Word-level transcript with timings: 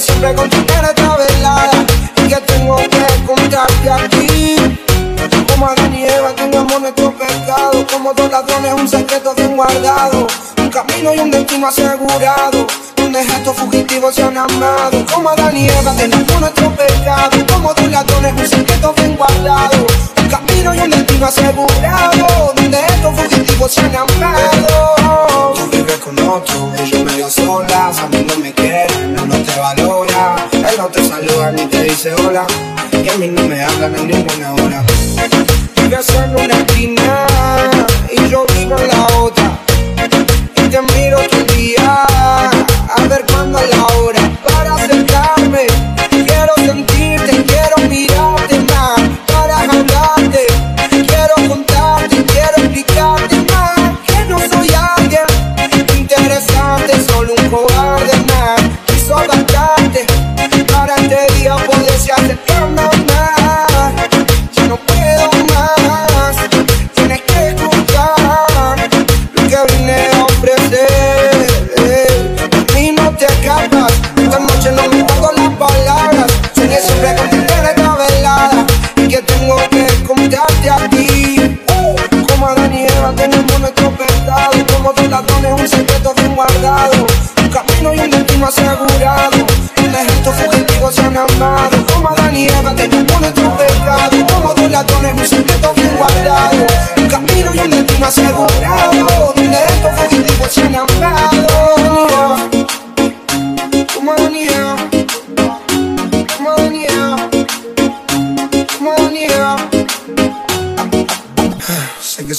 Siempre 0.00 0.34
con 0.34 0.48
tener 0.48 0.82
esta 0.82 1.14
velada 1.14 1.84
y 2.24 2.28
que 2.28 2.36
tengo 2.36 2.76
que 2.76 3.26
contarte 3.26 3.90
a 3.90 4.08
ti. 4.08 4.56
Como 5.46 5.66
Adán 5.66 5.94
y 5.94 6.04
Eva 6.04 6.34
tengamos 6.34 6.80
nuestro 6.80 7.12
pecado. 7.12 7.86
Como 7.92 8.14
dos 8.14 8.30
ladrones 8.30 8.72
un 8.72 8.88
secreto 8.88 9.34
bien 9.34 9.56
guardado. 9.56 10.26
Un 10.56 10.70
camino 10.70 11.14
y 11.14 11.18
un 11.18 11.30
destino 11.30 11.68
asegurado. 11.68 12.66
Donde 12.96 13.20
estos 13.20 13.54
fugitivos 13.54 14.14
se 14.14 14.22
han 14.22 14.38
amado. 14.38 15.04
Como 15.12 15.28
Adán 15.28 15.54
y 15.54 15.68
Eva 15.68 15.92
tengamos 15.94 16.40
nuestro 16.40 16.70
pecado. 16.74 17.46
Como 17.52 17.74
dos 17.74 17.90
ladrones 17.90 18.32
un 18.32 18.46
secreto 18.46 18.94
bien 18.96 19.16
guardado. 19.16 19.86
Un 20.16 20.28
camino 20.30 20.74
y 20.74 20.78
un 20.78 20.90
destino 20.90 21.26
asegurado. 21.26 22.54
Donde 22.56 22.78
estos 22.78 23.14
fugitivos 23.20 23.70
se 23.70 23.80
han 23.82 23.96
amado. 23.96 25.52
Tú 25.56 25.66
vives 25.70 25.98
con 25.98 26.18
otro, 26.26 26.72
A 26.72 26.82
mí 26.82 26.90
no 26.90 27.04
me 27.04 27.12
te 28.08 28.09
valora 29.60 30.36
Él 30.52 30.76
no 30.76 30.86
te 30.88 31.04
saluda 31.04 31.52
ni 31.52 31.66
te 31.66 31.84
dice 31.84 32.14
hola 32.14 32.46
Y 32.92 33.08
a 33.08 33.16
mí 33.16 33.28
no 33.28 33.42
me 33.46 33.62
hablan 33.62 33.94
en 33.94 34.08
ninguna 34.08 34.54
hora 34.54 34.84
Vives 35.76 36.08
en 36.14 36.30
una 36.36 36.54
esquina 36.54 37.26
y 38.10 38.28
yo 38.28 38.44
vivo 38.54 38.76
en 38.78 38.88
la 38.88 39.06
otra. 39.18 39.58
Y 40.56 40.68
te 40.68 40.82
miro 40.94 41.18
todo 41.28 41.44
día 41.54 42.04
a 42.04 43.06
ver 43.08 43.24
cuándo 43.30 43.58
es 43.58 43.70
la 43.70 43.86
hora 43.86 44.20
para 44.44 44.74
acercarme. 44.74 45.66
Quiero 46.10 46.54
sentirte, 46.56 47.44
quiero 47.44 47.76
como 84.90 85.02
dos 85.02 85.10
ladrones 85.10 85.60
un 85.60 85.68
secreto 85.68 86.14
bien 86.14 86.34
guardado. 86.34 87.06
Un 87.42 87.48
camino 87.48 87.94
y 87.94 87.98
un 88.00 88.10
destino 88.10 88.46
asegurado, 88.46 89.30
donde 89.76 90.00
estos 90.00 90.34
fugitivos 90.36 90.94
se 90.94 91.00
han 91.02 91.16
amado. 91.16 91.86
Como 91.92 92.08
Adán 92.08 92.36
y 92.36 92.46
Eva 92.48 92.74
tenemos 92.74 93.20
nuestro 93.20 93.56
pecado, 93.56 94.26
como 94.32 94.54
dos 94.54 94.70
ladrones 94.70 95.14
un 95.14 95.26
secreto 95.26 95.72
bien 95.74 95.96
guardado. 95.96 96.66
Un 96.96 97.08
camino 97.08 97.54
y 97.54 97.58
un 97.58 97.70
destino 97.70 98.06
asegurado, 98.06 99.32
donde 99.36 99.69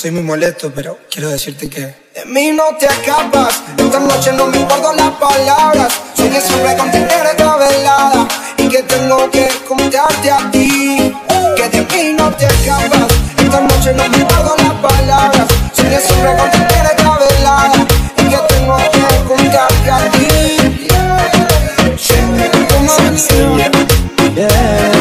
soy 0.01 0.09
muy 0.09 0.23
molesto, 0.23 0.71
pero 0.73 0.97
quiero 1.11 1.29
decirte 1.29 1.69
que 1.69 1.81
de 1.81 2.25
mí 2.25 2.51
no 2.53 2.75
te 2.79 2.87
escapas. 2.87 3.61
Esta 3.77 3.99
noche 3.99 4.33
no 4.33 4.47
me 4.47 4.57
importan 4.57 4.97
las 4.97 5.11
palabras. 5.11 5.93
Soñé 6.15 6.41
siempre 6.41 6.75
con 6.75 6.89
tener 6.89 7.23
esta 7.27 7.55
velada 7.55 8.27
y 8.57 8.67
que 8.67 8.81
tengo 8.81 9.29
que 9.29 9.47
contarte 9.67 10.31
a 10.31 10.49
ti. 10.49 11.13
Que 11.55 11.69
de 11.69 11.81
mí 11.81 12.15
no 12.17 12.31
te 12.31 12.47
escapas. 12.47 13.11
Esta 13.37 13.61
noche 13.61 13.93
no 13.93 14.09
me 14.09 14.17
importan 14.17 14.57
las 14.57 14.91
palabras. 14.91 15.47
Soñé 15.71 15.99
siempre 15.99 16.35
con 16.35 16.49
tener 16.49 16.85
esta 16.97 17.19
velada 17.19 17.85
y 18.17 18.23
que 18.23 18.37
tengo 18.55 18.77
que 18.77 19.01
contarte 19.27 19.91
a 19.91 20.11
ti. 20.13 20.31
Como 24.33 25.00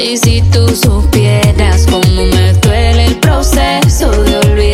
Y 0.00 0.16
si 0.16 0.42
tú 0.42 0.68
supieras 0.68 1.86
cómo 1.90 2.24
me 2.26 2.52
duele 2.54 3.06
el 3.06 3.16
proceso 3.16 4.10
de 4.10 4.36
olvidarme 4.38 4.73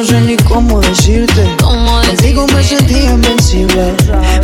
no 0.00 0.06
sé 0.06 0.20
ni 0.22 0.36
cómo 0.38 0.80
decirte. 0.80 1.56
¿Cómo 1.60 2.00
Contigo 2.00 2.46
me 2.54 2.64
sentí 2.64 3.00
invencible. 3.04 3.94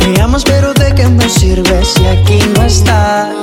Me 0.07 0.21
amas, 0.21 0.43
pero 0.43 0.71
¿de 0.73 0.93
qué 0.93 1.07
me 1.07 1.27
sirve 1.27 1.83
si 1.83 2.05
aquí 2.05 2.39
no 2.55 2.63
estás? 2.63 3.33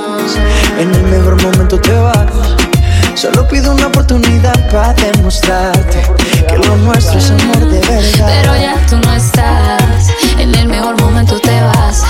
En 0.79 0.95
el 0.95 1.03
mejor 1.03 1.41
momento 1.43 1.77
te 1.77 1.93
vas. 1.93 2.31
Solo 3.15 3.45
pido 3.49 3.73
una 3.73 3.87
oportunidad 3.87 4.53
para 4.71 4.93
demostrarte 4.93 6.03
que 6.47 6.57
lo 6.57 6.77
nuestro 6.77 7.19
es 7.19 7.31
amor 7.31 7.69
de 7.69 7.79
verdad. 7.81 8.27
Pero 8.27 8.55
ya 8.55 8.75
tú 8.89 8.97
no 8.97 9.13
estás, 9.13 10.09
en 10.39 10.55
el 10.55 10.69
mejor 10.69 10.99
momento 11.01 11.37
te 11.39 11.61
vas. 11.61 12.01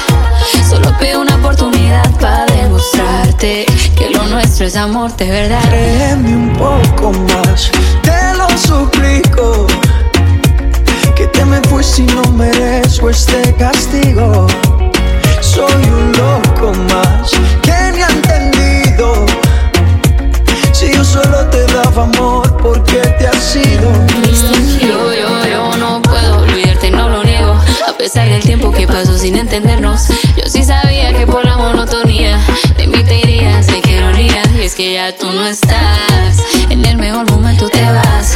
Solo 0.69 0.95
pido 0.99 1.21
una 1.21 1.35
oportunidad 1.35 2.11
para 2.19 2.45
demostrarte 2.45 3.65
que 3.97 4.09
lo 4.11 4.23
nuestro 4.27 4.67
es 4.67 4.75
amor 4.75 5.15
de 5.15 5.29
verdad. 5.29 5.63
Créeme 5.69 6.35
un 6.35 6.53
poco 6.53 7.11
más, 7.11 7.71
te 8.03 8.37
lo 8.37 8.47
suplico. 8.55 9.65
Que 11.15 11.27
te 11.27 11.45
me 11.45 11.61
fuiste 11.61 12.01
y 12.01 12.05
no 12.07 12.23
merezco 12.33 13.09
este 13.09 13.53
castigo. 13.55 14.47
Soy 15.39 15.83
un 15.85 16.11
loco 16.11 16.73
más 16.89 17.31
que 17.61 17.91
ni 17.93 18.01
ha 18.01 18.07
entendido. 18.09 19.25
Si 20.73 20.91
yo 20.91 21.03
solo 21.05 21.47
te 21.47 21.65
daba 21.67 22.03
amor, 22.03 22.57
¿por 22.57 22.83
qué 22.83 22.99
te 23.17 23.27
has 23.27 23.55
ido? 23.55 23.91
Yo, 24.81 25.13
yo, 25.13 25.47
yo 25.47 25.77
no 25.77 26.01
puedo 26.01 26.39
olvidarte, 26.39 26.91
no 26.91 27.07
lo 27.07 27.23
niego. 27.23 27.55
A 27.87 27.93
pesar 27.97 28.27
del 28.27 28.41
tiempo 28.41 28.71
que 28.71 28.85
pasó 28.85 29.17
sin 29.17 29.37
entendernos, 29.37 30.07
yo 30.35 30.49
sí 30.49 30.63
sabía 30.63 31.13
que 31.13 31.25
por 31.25 31.45
la 31.45 31.57
monotonía 31.57 32.39
de 32.77 32.87
mí 32.87 33.03
te 33.03 33.19
irías, 33.19 33.67
de 33.67 33.81
qué 33.81 33.93
ironía. 33.93 34.43
Y 34.59 34.63
es 34.63 34.75
que 34.75 34.93
ya 34.93 35.15
tú 35.15 35.31
no 35.31 35.47
estás, 35.47 36.43
en 36.69 36.83
el 36.83 36.97
mejor 36.97 37.29
momento 37.31 37.69
te 37.69 37.81
vas. 37.83 38.35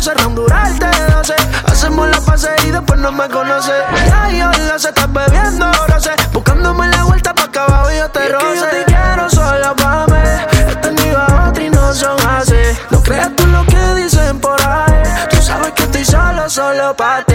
roce, 0.00 0.24
Honduras 0.24 0.78
de 0.78 0.90
12. 1.12 1.34
Hacemos 1.66 2.08
la 2.08 2.20
pase 2.20 2.48
y 2.66 2.70
después 2.70 2.98
no 3.00 3.12
me 3.12 3.28
conoce. 3.28 3.72
Ya 4.06 4.30
yo 4.30 4.50
lo 4.64 4.78
sé, 4.78 4.88
estás 4.88 5.12
bebiendo 5.12 5.70
roce. 5.88 6.10
Buscándome 6.32 6.88
la 6.88 7.04
vuelta 7.04 7.34
pa' 7.34 7.44
acá 7.44 7.64
abajo 7.64 7.90
yo 7.90 8.08
te 8.10 8.26
y 8.26 8.30
yo 8.30 8.66
te 8.66 8.84
quiero 8.84 9.28
sola 9.28 9.74
pa' 9.74 10.06
mí. 10.06 10.70
He 10.70 10.76
tenido 10.76 11.18
a 11.18 11.48
otra 11.48 11.62
y 11.62 11.70
no 11.70 11.92
son 11.92 12.18
así. 12.28 12.78
No 12.90 13.02
creas 13.02 13.30
tú 13.36 13.46
lo 13.46 13.64
que 13.66 13.94
dicen 13.94 14.40
por 14.40 14.60
ahí. 14.62 15.02
Tú 15.30 15.36
sabes 15.42 15.72
que 15.72 15.82
estoy 15.82 16.04
solo, 16.04 16.48
solo 16.48 16.96
pa' 16.96 17.22
ti. 17.26 17.29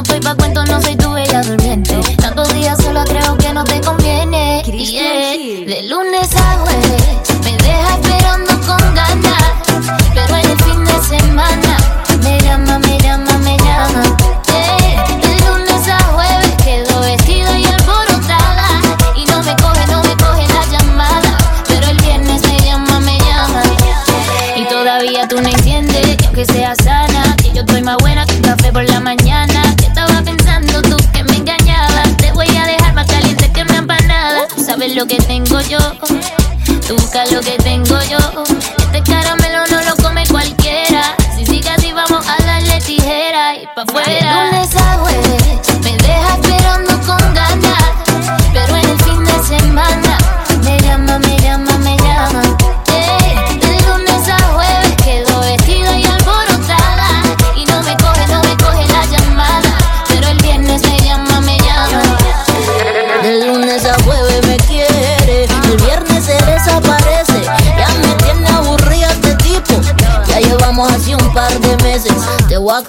no 0.00 0.14
estoy 0.14 0.20
pa' 0.20 0.34
cuento 0.34 0.64
no 0.64 0.80
soy 0.80 0.99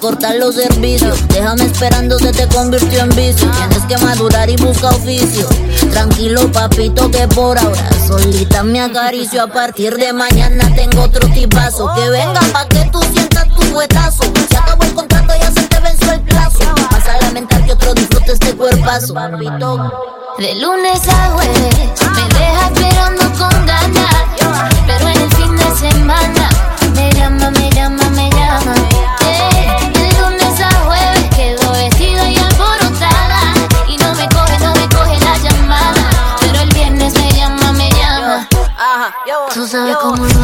cortar 0.02 0.34
los 0.34 0.56
servicios. 0.56 1.16
Déjame 1.28 1.64
esperando, 1.64 2.18
se 2.18 2.32
te 2.32 2.48
convirtió 2.48 3.00
en 3.04 3.10
vicio. 3.10 3.48
Tienes 3.52 3.84
que 3.84 3.96
madurar 4.04 4.50
y 4.50 4.56
busca 4.56 4.88
oficio. 4.88 5.48
Tranquilo, 5.92 6.50
papito, 6.50 7.08
que 7.08 7.28
por 7.28 7.56
ahora 7.56 7.88
solita 8.04 8.64
me 8.64 8.80
acaricio. 8.80 9.44
A 9.44 9.46
partir 9.46 9.96
de 9.96 10.12
mañana 10.12 10.68
tengo 10.74 11.02
otro 11.02 11.26
tipazo. 11.28 11.88
Que 11.94 12.10
venga 12.10 12.40
pa' 12.52 12.66
que 12.66 12.84
tú 12.90 13.00
sientas 13.14 13.48
tu 13.54 13.62
fuetazo. 13.62 14.24
Se 14.50 14.56
acabó 14.56 14.82
el 14.82 14.92
contrato, 14.92 15.34
ya 15.40 15.52
se 15.52 15.68
te 15.68 15.78
venció 15.78 16.12
el 16.12 16.20
plazo. 16.22 16.58
Vas 16.90 17.06
a 17.06 17.18
lamentar 17.22 17.64
que 17.64 17.72
otro 17.72 17.94
disfrute 17.94 18.32
este 18.32 18.56
cuerpazo, 18.56 19.14
papito. 19.14 19.76
De 20.38 20.54
lunes 20.56 21.00
a 21.08 21.30
jueves 21.30 21.78
me 22.16 22.38
deja 22.38 22.70
esperando 22.74 23.24
con 23.38 23.66
ganas. 23.66 24.16
Pero 24.84 25.08
en 25.08 25.20
el 25.20 25.30
fin 25.30 25.56
de 25.56 25.76
semana 25.76 26.48
me 26.92 27.12
llama, 27.12 27.50
me 27.50 27.70
llama, 27.70 28.10
me 28.10 28.30
llama. 28.30 28.91
Tú 40.02 40.41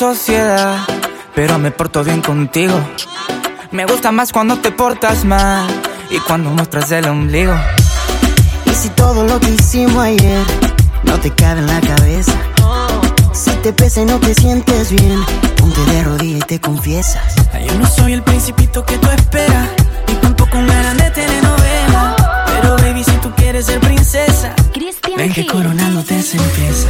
sociedad, 0.00 0.78
pero 1.34 1.58
me 1.58 1.72
porto 1.72 2.02
bien 2.02 2.22
contigo. 2.22 2.72
Me 3.70 3.84
gusta 3.84 4.10
más 4.10 4.32
cuando 4.32 4.56
te 4.56 4.72
portas 4.72 5.26
mal 5.26 5.68
y 6.08 6.16
cuando 6.20 6.48
muestras 6.48 6.90
el 6.92 7.06
ombligo. 7.06 7.52
Y 8.64 8.70
si 8.70 8.88
todo 8.88 9.26
lo 9.26 9.38
que 9.38 9.50
hicimos 9.50 10.02
ayer 10.02 10.42
no 11.02 11.20
te 11.20 11.30
cabe 11.34 11.60
en 11.60 11.66
la 11.66 11.82
cabeza, 11.82 12.32
si 13.34 13.50
te 13.56 13.74
pesa 13.74 14.00
y 14.00 14.06
no 14.06 14.18
te 14.18 14.34
sientes 14.34 14.90
bien, 14.90 15.20
ponte 15.58 15.84
de 15.92 16.02
rodillas 16.02 16.40
y 16.44 16.46
te 16.46 16.60
confiesas. 16.62 17.34
Yo 17.68 17.74
no 17.74 17.86
soy 17.86 18.14
el 18.14 18.22
principito 18.22 18.82
que 18.86 18.96
tú 18.96 19.10
esperas, 19.10 19.68
ni 20.08 20.14
tampoco 20.14 20.56
un 20.56 20.66
gran 20.66 20.96
de 20.96 21.10
telenovela. 21.10 22.46
Pero 22.46 22.76
baby, 22.78 23.04
si 23.04 23.12
tú 23.18 23.30
quieres 23.36 23.66
ser 23.66 23.78
princesa, 23.80 24.54
Christian 24.72 25.18
ven 25.18 25.30
que 25.34 25.46
coronándote 25.46 26.22
se 26.22 26.38
empieza. 26.38 26.88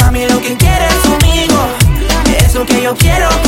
Mami, 0.00 0.26
lo 0.26 0.40
que 0.40 0.56
que 2.66 2.82
yo 2.82 2.94
quiero. 2.94 3.41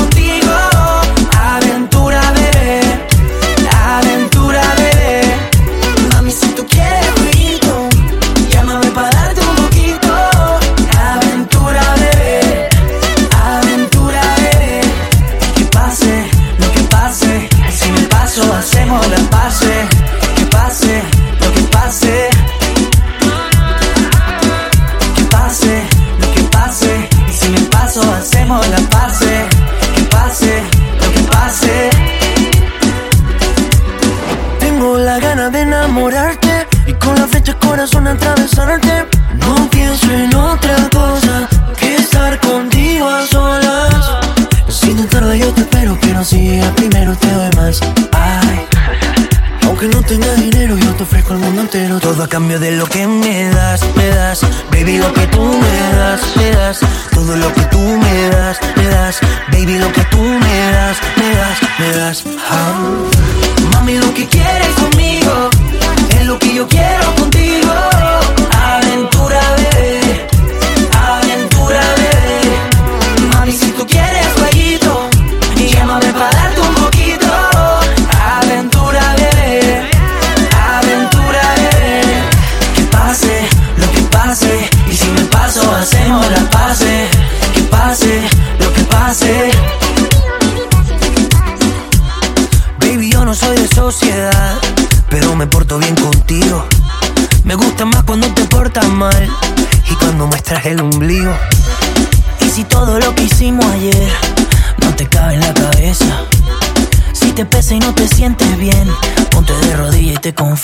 a 52.24 52.28
cambio 52.28 52.58
de 52.58 52.70
lo 52.70 52.86
que 52.86 53.06
me 53.06 53.50
das, 53.50 53.82
me 53.96 54.08
das. 54.08 54.40
Baby, 54.70 54.98
lo 54.98 55.12
que 55.12 55.26
tú 55.26 55.42
me 55.42 55.96
das, 55.96 56.36
me 56.36 56.50
das. 56.50 56.80
Todo 57.12 57.36
lo 57.36 57.52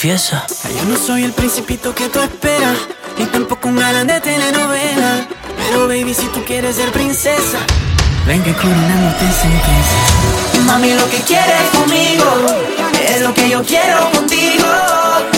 Yo 0.03 0.17
no 0.89 0.97
soy 0.97 1.25
el 1.25 1.33
principito 1.35 1.95
que 1.95 2.09
tú 2.09 2.21
esperas, 2.21 2.75
ni 3.19 3.27
tampoco 3.27 3.69
un 3.69 3.77
galán 3.77 4.07
de 4.07 4.19
telenovela. 4.19 5.29
Pero 5.59 5.89
baby, 5.89 6.15
si 6.15 6.27
tú 6.29 6.43
quieres 6.43 6.77
ser 6.77 6.91
princesa, 6.91 7.59
ven 8.27 8.43
que 8.43 8.55
coronando 8.55 9.15
te 9.19 9.27
sentencia. 9.27 10.65
Mami, 10.65 10.95
lo 10.95 11.07
que 11.11 11.19
quieres 11.19 11.69
conmigo 11.75 12.25
es 13.11 13.21
lo 13.21 13.35
que 13.35 13.51
yo 13.51 13.63
quiero 13.63 14.11
contigo. 14.13 14.65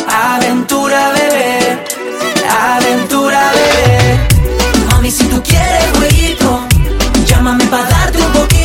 Aventura, 0.09 1.11
bebé, 1.11 1.85
aventura, 2.49 3.51
bebé. 3.51 4.21
Mami, 4.93 5.11
si 5.11 5.25
tú 5.25 5.43
quieres 5.43 5.91
jueguito, 5.99 6.69
llámame 7.27 7.65
para 7.65 7.89
darte 7.89 8.19
un 8.19 8.33
poquito. 8.33 8.62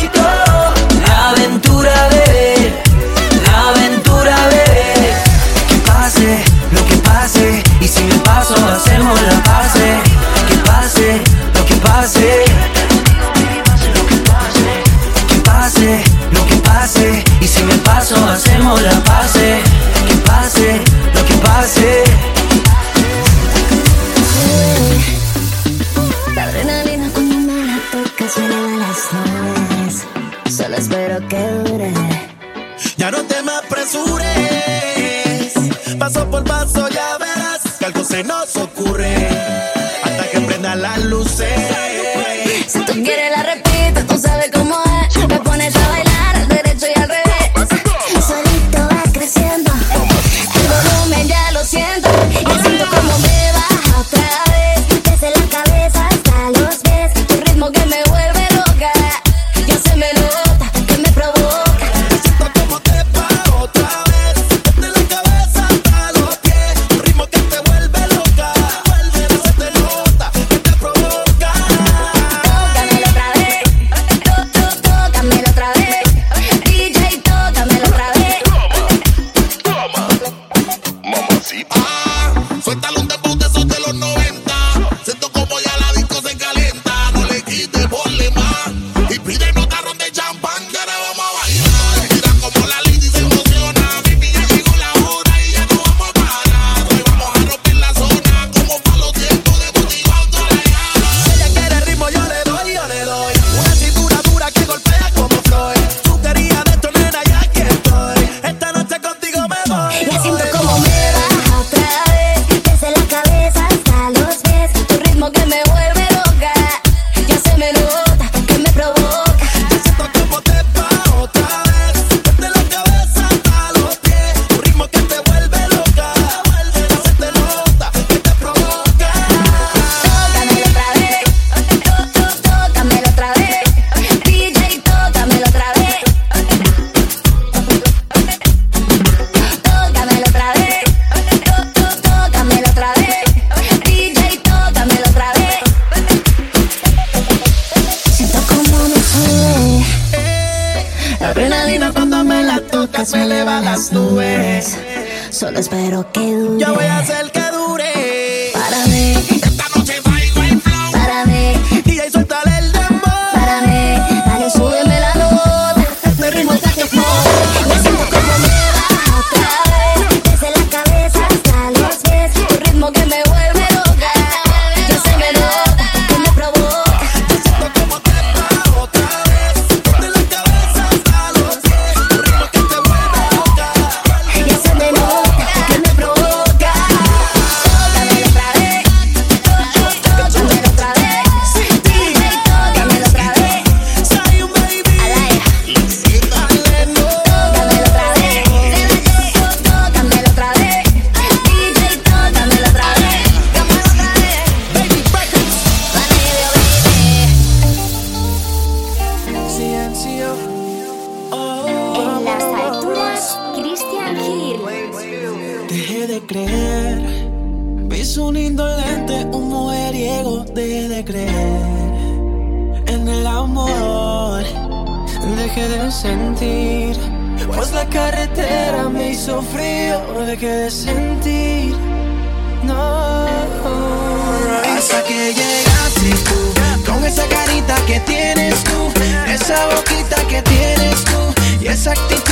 esa 241.78 241.92
actitud 241.92 242.27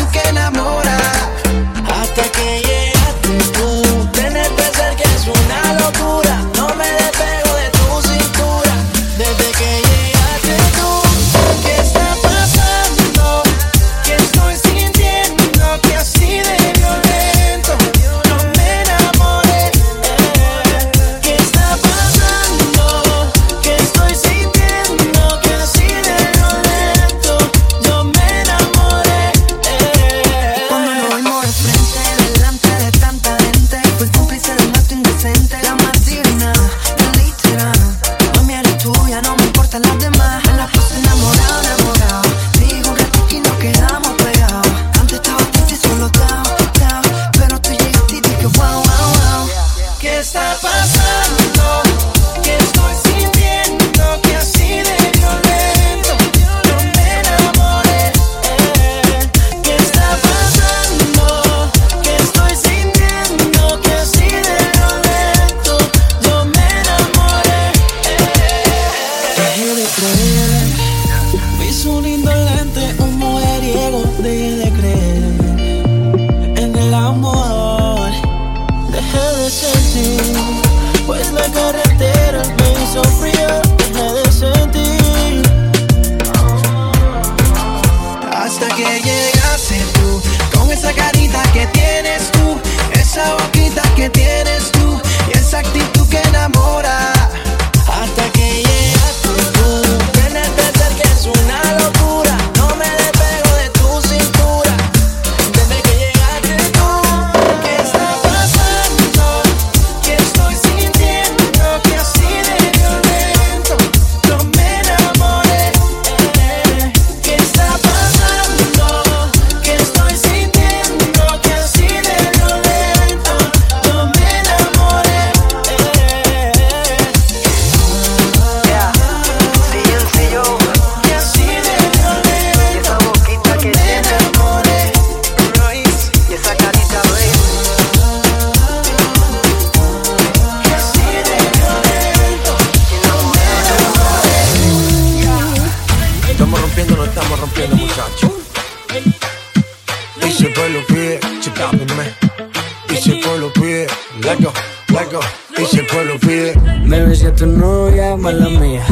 y 155.59 155.65
si 155.67 155.79
el 155.79 155.87
pueblo 155.87 156.19
pide. 156.19 156.55
Me 156.85 157.05
besé 157.05 157.29
a 157.29 157.35
tu 157.35 157.47
novia, 157.47 158.17
mala 158.17 158.49
mía. 158.49 158.85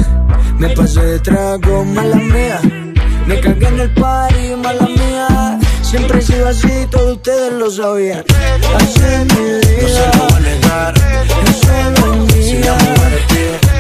Me 0.59 0.69
pasé 0.71 1.01
de 1.01 1.19
trago, 1.19 1.85
mala 1.85 2.17
mía. 2.17 2.61
Me 3.27 3.41
cagué 3.41 3.67
en 3.67 3.81
el 3.81 3.91
party, 3.95 4.55
mala 4.63 4.87
mía. 4.87 5.59
Siempre 5.83 6.19
he 6.21 6.23
sido 6.23 6.49
así, 6.49 6.87
todos 6.91 7.17
ustedes 7.17 7.53
lo 7.55 7.71
sabían. 7.71 8.25
Así 8.77 9.01
mi 9.35 9.45
vida, 9.45 9.83
no 9.83 9.89
se 9.89 10.19
lo 10.19 10.29
va 10.31 10.37
a 10.37 10.41
negar. 10.41 10.95
Eso 11.49 11.73
es 11.79 12.01
lo. 12.01 12.05
Si 12.43 13.74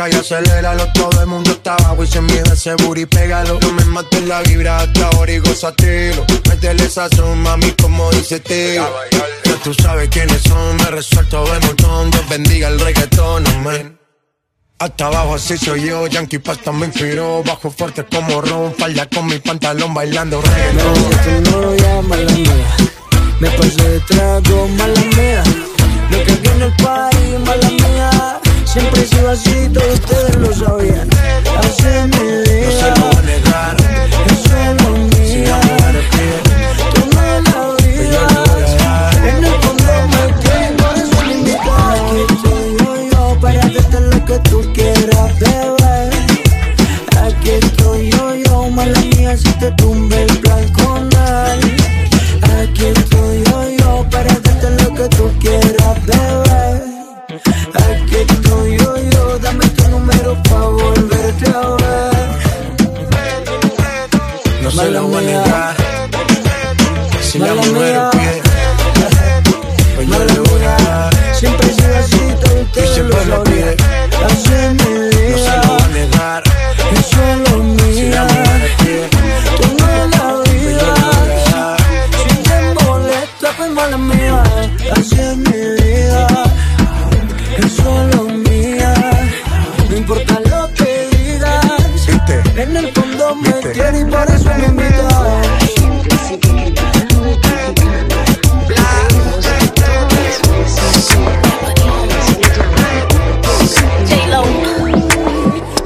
Arranca 0.00 0.16
y 0.16 0.20
aceléralo, 0.20 0.86
todo 0.94 1.20
el 1.20 1.26
mundo 1.26 1.50
está 1.50 1.74
abajo 1.74 2.02
y 2.02 2.06
se 2.06 2.20
miedo 2.22 2.52
ese 2.52 2.74
booty, 2.76 3.06
pégalo. 3.06 3.58
No 3.60 3.72
me 3.72 3.84
mates 3.84 4.22
la 4.26 4.40
vibra 4.42 4.78
hasta 4.78 5.08
ahora 5.08 5.32
y 5.32 5.38
gozatelo. 5.38 6.24
Métele 6.48 6.88
sazón, 6.88 7.42
mami, 7.42 7.70
como 7.72 8.10
dice 8.12 8.40
tío. 8.40 8.88
Ya 9.44 9.54
tú 9.62 9.74
sabes 9.74 10.08
quiénes 10.08 10.40
son, 10.42 10.76
me 10.76 10.84
resuelto 10.84 11.44
de 11.44 11.60
montón. 11.66 12.10
Dios 12.10 12.28
bendiga 12.28 12.68
el 12.68 12.80
reggaetón, 12.80 13.46
amén. 13.48 13.98
Hasta 14.78 15.06
abajo 15.06 15.34
así 15.34 15.58
soy 15.58 15.88
yo, 15.88 16.06
Yankee 16.06 16.38
Pasta 16.38 16.72
me 16.72 16.86
inspiró 16.86 17.42
Bajo 17.44 17.70
fuerte 17.70 18.02
como 18.06 18.40
Ron, 18.40 18.74
falda 18.78 19.06
con 19.10 19.26
mi 19.26 19.38
pantalón 19.38 19.92
bailando 19.92 20.40
reggaetón 20.40 21.42
No, 21.44 21.60
no, 21.60 21.76
ya, 21.76 22.00
mala 22.00 22.32
mía 22.32 22.66
Me 23.40 23.50
pasé 23.50 23.86
de 23.90 24.00
trago, 24.00 24.68
mala 24.68 25.00
mía 25.14 25.44
Lo 26.10 26.24
que 26.24 26.32
viene 26.32 26.64
el 26.64 26.72
party, 26.76 27.18
mala 27.44 27.68
mía 27.68 28.40
Siempre 28.72 29.02
he 29.02 29.06
sido 29.06 29.30
así, 29.30 29.68
todos 29.74 29.94
ustedes 29.94 30.36
lo 30.36 30.54
sabían. 30.54 31.08
Hace 31.58 32.06
mi 32.06 32.26
día. 32.44 32.66
No 32.66 32.70
se 32.70 32.88
lo 32.90 33.06
voy 33.06 33.16
a 33.16 33.22
negar. 33.22 33.76
Eso 34.26 34.56
es 34.56 34.82
lo 34.82 34.90
mío. 34.90 35.26
Si 35.26 35.38
la 35.44 35.56
mujer 35.56 35.96
pide, 36.12 36.38
tú 36.94 37.02
me 37.16 37.28
la 37.50 37.62
vida. 37.82 38.22
En 39.28 39.44
el 39.44 39.54
fondo 39.60 39.92
me 40.12 40.22
quedé, 40.40 40.66
por 40.78 40.94
eso 40.96 41.16
me 41.26 41.32
invitaba. 41.34 41.92
Aquí 41.94 42.18
estoy 42.32 42.76
yo, 42.78 42.90
yo, 43.10 43.40
para 43.40 43.68
darte 43.68 44.00
lo 44.00 44.24
que 44.24 44.38
tú 44.48 44.72
quieras, 44.72 45.38
bebé. 45.40 45.98
Aquí 47.26 47.50
estoy 47.50 48.10
yo, 48.12 48.34
yo, 48.36 48.70
mala 48.70 49.00
mía, 49.00 49.36
si 49.36 49.50
te 49.54 49.72
tumbe 49.72 50.22
el. 50.22 50.49
la 64.90 65.02
humanidad. 65.02 65.76
Si 67.22 67.38
la 67.38 67.54
mujer 67.54 68.19
me 93.40 93.52
tiene 93.72 94.00
y 94.00 94.04
por 94.04 94.30
eso 94.30 94.50
me 94.58 94.66
invita. 94.66 95.42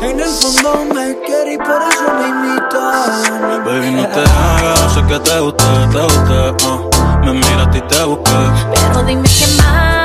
En 0.03 0.21
el 0.21 0.29
fondo 0.29 0.95
me 0.95 1.17
quiere 1.25 1.55
y 1.55 1.59
por 1.59 1.83
eso 1.83 2.07
me 2.19 2.29
invita. 2.29 3.62
Baby, 3.64 3.90
no 3.93 4.07
te 4.09 4.21
hagas, 4.21 4.95
sé 4.95 5.03
que 5.07 5.19
te 5.21 5.40
gusta, 5.40 5.88
te 5.90 6.03
gusta. 6.03 6.67
Uh. 6.69 7.25
Me 7.25 7.33
mira 7.33 7.62
a 7.62 7.71
ti 7.71 7.81
te 7.81 8.05
busqué. 8.05 8.31
Pero 8.75 9.03
dime 9.05 9.23
qué 9.23 9.47
más. 9.57 10.04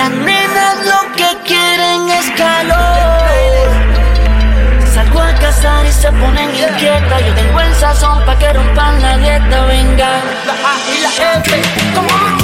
Las 0.00 0.10
nenas 0.12 0.76
lo 0.86 1.12
que 1.12 1.28
quieren 1.46 2.08
es 2.08 2.30
calor. 2.30 3.68
Salgo 4.94 5.20
a 5.20 5.34
cazar 5.34 5.84
y 5.84 5.92
se 5.92 6.10
ponen 6.12 6.48
inquietas. 6.48 7.20
Yo 7.26 7.34
tengo 7.34 7.60
el 7.60 7.74
sazón 7.74 8.24
pa' 8.24 8.34
que 8.38 8.50
rompan 8.50 9.02
la 9.02 9.18
dieta. 9.18 9.66
Venga, 9.66 10.08
la 10.46 10.54
A 10.70 10.74
y 10.90 11.02
la 11.02 11.10
F. 11.40 11.62
Come 11.94 12.08
on. 12.12 12.38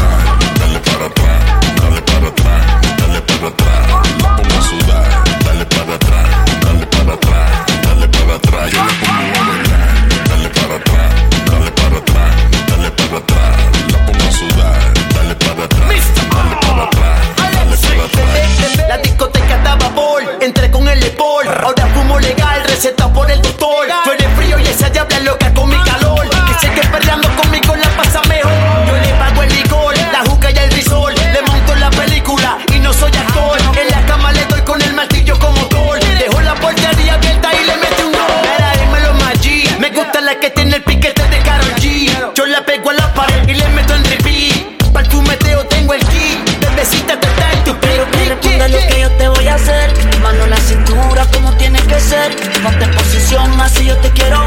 Dale 0.60 0.80
para 0.80 1.06
atrás, 1.06 1.38
dale 1.80 2.02
para 2.02 2.28
atrás, 2.28 2.62
dale 2.98 3.20
para 3.22 3.48
atrás. 3.48 3.84
Vamos 4.22 4.56
a 4.58 4.62
sudar. 4.68 5.25
Ahora 21.62 21.86
fumo 21.94 22.18
legal, 22.18 22.62
receta 22.64 23.10
por 23.12 23.30
el 23.30 23.40
doctor. 23.40 23.86
Fue 24.04 24.14
eres 24.14 24.28
frío 24.36 24.58
y 24.58 24.66
esa 24.66 24.90
diabla 24.90 25.20
loca 25.20 25.52
conmigo 25.54 25.75
hacer. 52.26 52.62
Ponte 52.62 52.84
en 52.84 52.90
posición, 52.92 53.56
yo 53.84 53.96
te 53.98 54.10
quiero 54.10 54.45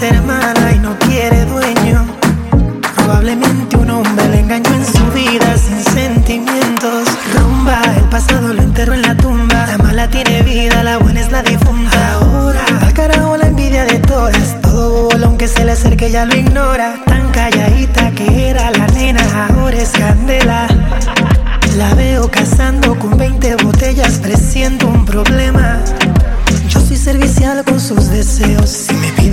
ser 0.00 0.22
y 0.74 0.78
no 0.78 0.98
quiere 0.98 1.44
dueño. 1.44 2.06
Probablemente 2.96 3.76
un 3.76 3.90
hombre 3.90 4.28
le 4.30 4.40
engañó 4.40 4.74
en 4.74 4.86
su 4.86 5.04
vida 5.12 5.58
sin 5.58 5.78
sentimientos. 5.92 7.06
Rumba, 7.34 7.82
el 7.98 8.04
pasado 8.04 8.54
lo 8.54 8.62
enterró 8.62 8.94
en 8.94 9.02
la 9.02 9.14
tumba. 9.14 9.66
La 9.66 9.76
mala 9.76 10.08
tiene 10.08 10.40
vida, 10.42 10.82
la 10.82 10.96
buena 10.96 11.20
es 11.20 11.30
la 11.30 11.42
difunta. 11.42 12.14
Ahora, 12.14 12.64
al 12.80 12.94
carajo 12.94 13.36
la 13.36 13.48
envidia 13.48 13.84
de 13.84 13.98
todas. 13.98 14.58
Todo 14.62 15.10
bolón 15.10 15.36
que 15.36 15.46
se 15.46 15.66
le 15.66 15.72
acerque 15.72 16.10
ya 16.10 16.24
lo 16.24 16.34
ignora. 16.34 16.94
Tan 17.04 17.30
calladita 17.30 18.10
que 18.12 18.48
era 18.48 18.70
la 18.70 18.86
nena, 18.86 19.22
ahora 19.50 19.76
es 19.76 19.90
candela. 19.90 20.66
La 21.76 21.94
veo 21.94 22.30
cazando 22.30 22.98
con 22.98 23.18
20 23.18 23.56
botellas, 23.56 24.18
presiento 24.18 24.86
un 24.86 25.04
problema. 25.04 25.78
Yo 26.68 26.80
soy 26.80 26.96
servicial 26.96 27.64
con 27.64 27.78
sus 27.78 28.08
deseos 28.08 28.89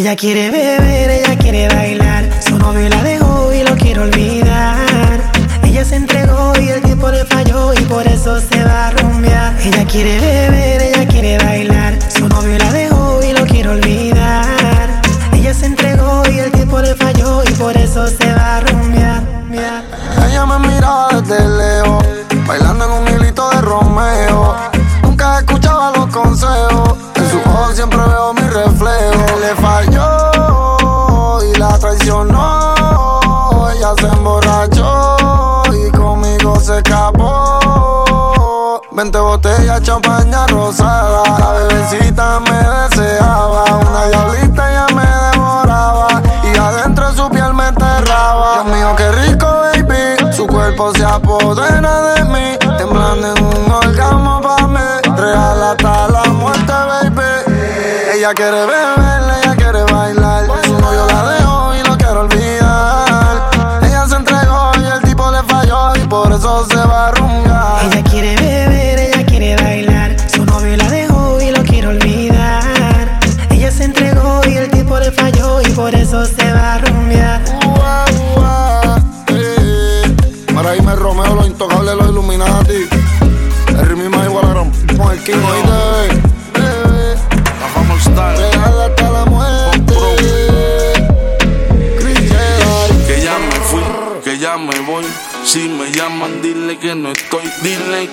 beber, 0.00 1.10
ella 1.10 1.36
quiere 1.36 1.68
bailar. 1.68 2.30
Su 2.42 2.58
novio 2.58 2.88
la 2.88 3.02
dejó 3.02 3.52
y 3.52 3.62
lo 3.62 3.76
quiere 3.76 4.00
olvidar. 4.00 5.20
Ella 5.64 5.84
se 5.84 5.96
entregó 5.96 6.54
y 6.58 6.68
el 6.70 6.80
tiempo 6.80 7.10
le 7.10 7.24
falló 7.26 7.74
y 7.74 7.80
por 7.84 8.06
eso 8.06 8.40
se 8.40 8.64
va 8.64 8.88
a 8.88 8.90
rumbear. 8.92 9.54
Ella 9.60 9.84
quiere 9.84 10.18
beber, 10.18 10.82
ella 10.82 11.06
quiere 11.06 11.38
bailar. 11.38 11.98
Su 12.10 12.26
novio 12.26 12.56
la 12.58 12.72
dejó 12.72 13.20
y 13.22 13.32
lo 13.32 13.44
quiere 13.44 13.68
olvidar. 13.68 14.88
Ella 15.34 15.52
se 15.52 15.66
entregó 15.66 16.22
y 16.30 16.38
el 16.38 16.50
tiempo 16.52 16.80
le 16.80 16.94
falló 16.94 17.42
y 17.44 17.52
por 17.52 17.76
eso 17.76 18.06
se 18.06 18.32
va 18.32 18.56
a 18.56 18.60
rumbear. 18.60 19.22
Ella 20.26 20.46
me 20.46 20.68
miraba 20.68 21.20
desde 21.20 21.46
lejos, 21.46 22.04
bailando 22.46 22.86
en 22.86 22.92
un 22.92 23.20
hilito 23.20 23.50
de 23.50 23.60
Romeo. 23.60 24.71
20 38.94 39.18
botellas, 39.20 39.82
champaña 39.82 40.46
rosada. 40.48 41.22
La 41.38 41.52
bebecita 41.52 42.40
me 42.40 42.56
deseaba, 42.56 43.64
una 43.64 44.06
diablita 44.06 44.72
ya 44.72 44.86
me 44.94 45.02
devoraba. 45.02 46.22
Y 46.44 46.58
adentro 46.58 47.12
su 47.12 47.28
piel 47.30 47.54
me 47.54 47.68
enterraba. 47.68 48.64
Dios 48.64 48.76
mío, 48.76 48.94
qué 48.96 49.12
rico, 49.12 49.46
baby. 49.46 50.32
Su 50.32 50.46
cuerpo 50.46 50.92
se 50.94 51.04
apodera 51.04 52.14
de 52.14 52.24
mí, 52.24 52.58
temblando 52.76 53.34
en 53.34 53.44
un 53.44 53.72
orgasmo 53.72 54.40
para 54.42 54.66
mí. 54.66 55.16
Real 55.16 55.62
hasta 55.62 56.08
la 56.08 56.24
muerte, 56.24 56.72
baby. 56.72 57.56
Ella 58.14 58.34
quiere 58.34 58.66
beberle 58.66 59.51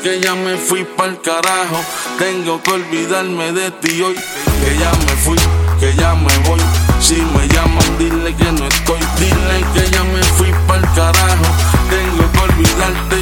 que 0.01 0.19
ya 0.21 0.35
me 0.35 0.55
fui 0.57 0.83
pa'l 0.83 1.19
carajo. 1.21 1.83
Tengo 2.17 2.61
que 2.61 2.71
olvidarme 2.71 3.51
de 3.51 3.71
ti 3.71 4.01
hoy. 4.01 4.15
Que 4.63 4.77
ya 4.77 4.91
me 5.05 5.15
fui, 5.23 5.37
que 5.79 5.95
ya 5.95 6.13
me 6.15 6.37
voy. 6.47 6.59
Si 7.01 7.15
me 7.15 7.47
llaman, 7.47 7.97
dile 7.97 8.35
que 8.35 8.51
no 8.51 8.67
estoy. 8.67 8.99
Dile 9.19 9.65
que 9.73 9.89
ya 9.91 10.03
me 10.03 10.23
fui 10.37 10.51
pa'l 10.67 10.81
carajo. 10.95 11.45
Tengo 11.89 12.31
que 12.31 12.39
olvidarte. 12.39 13.17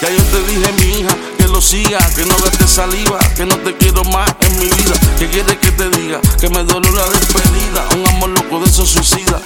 Ya 0.00 0.10
yo 0.10 0.22
te 0.24 0.42
dije, 0.44 0.72
mi 0.80 1.00
hija, 1.00 1.14
que 1.36 1.46
lo 1.48 1.60
siga, 1.60 1.98
que 2.14 2.24
no 2.24 2.34
gaste 2.38 2.66
saliva, 2.66 3.18
que 3.36 3.44
no 3.44 3.56
te 3.58 3.76
quiero 3.76 4.02
más 4.04 4.34
en 4.40 4.58
mi 4.58 4.66
vida. 4.66 4.94
Que 5.18 5.28
quieres 5.28 5.56
que 5.58 5.70
te 5.72 5.90
diga? 5.90 6.20
Que 6.40 6.48
me 6.48 6.64
duele 6.64 6.90
la 6.90 7.08
despedida. 7.10 7.86
Un 7.96 8.08
amor 8.08 8.30
loco 8.30 8.60
de 8.60 8.70
esos 8.70 8.88
suicida. 8.88 9.40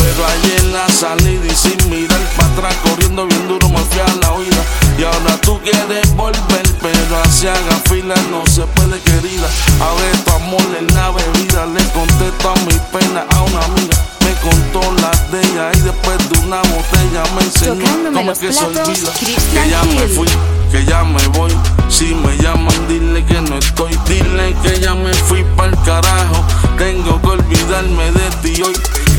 Pero 0.00 0.26
ayer 0.26 0.64
la 0.72 0.88
salida 0.88 1.46
y 1.46 1.54
sin 1.54 1.90
mirar 1.90 2.20
para 2.36 2.48
atrás, 2.48 2.74
corriendo 2.82 3.26
bien 3.26 3.48
duro 3.48 3.68
me 3.68 3.78
fui 3.78 4.00
a 4.00 4.14
la 4.20 4.32
oída. 4.32 4.62
Y 4.98 5.04
ahora 5.04 5.36
tú 5.40 5.60
quieres 5.62 6.14
volver, 6.16 6.66
pero 6.80 7.16
así 7.24 7.46
haga 7.46 7.76
fila 7.88 8.14
no 8.30 8.44
se 8.46 8.62
puede 8.76 8.98
querida. 9.00 9.48
A 9.80 9.94
ver 10.00 10.16
tu 10.24 10.30
amor 10.32 10.66
en 10.78 10.86
la 10.94 11.10
bebida, 11.10 11.66
le 11.66 11.82
conté 11.92 12.30
toda 12.42 12.54
mi 12.66 12.76
pena 12.92 13.24
a 13.30 13.42
una 13.42 13.60
amiga. 13.64 13.96
Me 14.24 14.32
contó 14.40 14.80
las 15.02 15.30
de 15.32 15.40
ella 15.40 15.70
y 15.74 15.80
después 15.80 16.18
de 16.30 16.38
una 16.46 16.60
botella 16.62 17.22
me 17.34 17.42
enseñó 17.42 18.12
cómo 18.12 18.32
es 18.32 18.38
que 18.38 18.52
se 18.52 18.64
olvida. 18.64 19.12
Que 19.52 19.70
ya 19.70 19.82
me 19.84 20.06
fui, 20.08 20.28
que 20.70 20.84
ya 20.84 21.04
me 21.04 21.26
voy. 21.28 21.52
Si 21.90 22.14
me 22.14 22.36
llaman, 22.38 22.88
dile 22.88 23.24
que 23.24 23.40
no 23.42 23.58
estoy. 23.58 23.92
Dile 24.06 24.54
que 24.62 24.80
ya 24.80 24.94
me 24.94 25.12
fui 25.12 25.44
pa'l 25.56 25.76
carajo. 25.84 26.46
Tengo 26.78 27.20
que 27.20 27.28
olvidarme 27.28 28.12
de 28.12 28.30
ti 28.42 28.62
hoy. 28.62 28.72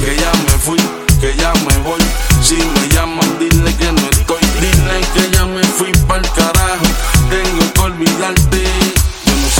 Que 0.03 0.15
ya 0.15 0.31
me 0.45 0.57
fui, 0.57 0.79
que 1.19 1.35
ya 1.35 1.53
me 1.67 1.77
voy. 1.83 2.01
Si 2.41 2.55
me 2.55 2.87
llaman, 2.95 3.37
dile 3.39 3.75
que 3.75 3.91
no 3.91 4.01
estoy. 4.09 4.41
Dile 4.59 5.01
que 5.13 5.29
ya 5.35 5.45
me 5.45 5.63
fui 5.63 5.91
pa'l 6.07 6.21
carajo. 6.33 6.87
Tengo 7.29 7.73
que 7.73 7.79
olvidarte 7.81 8.70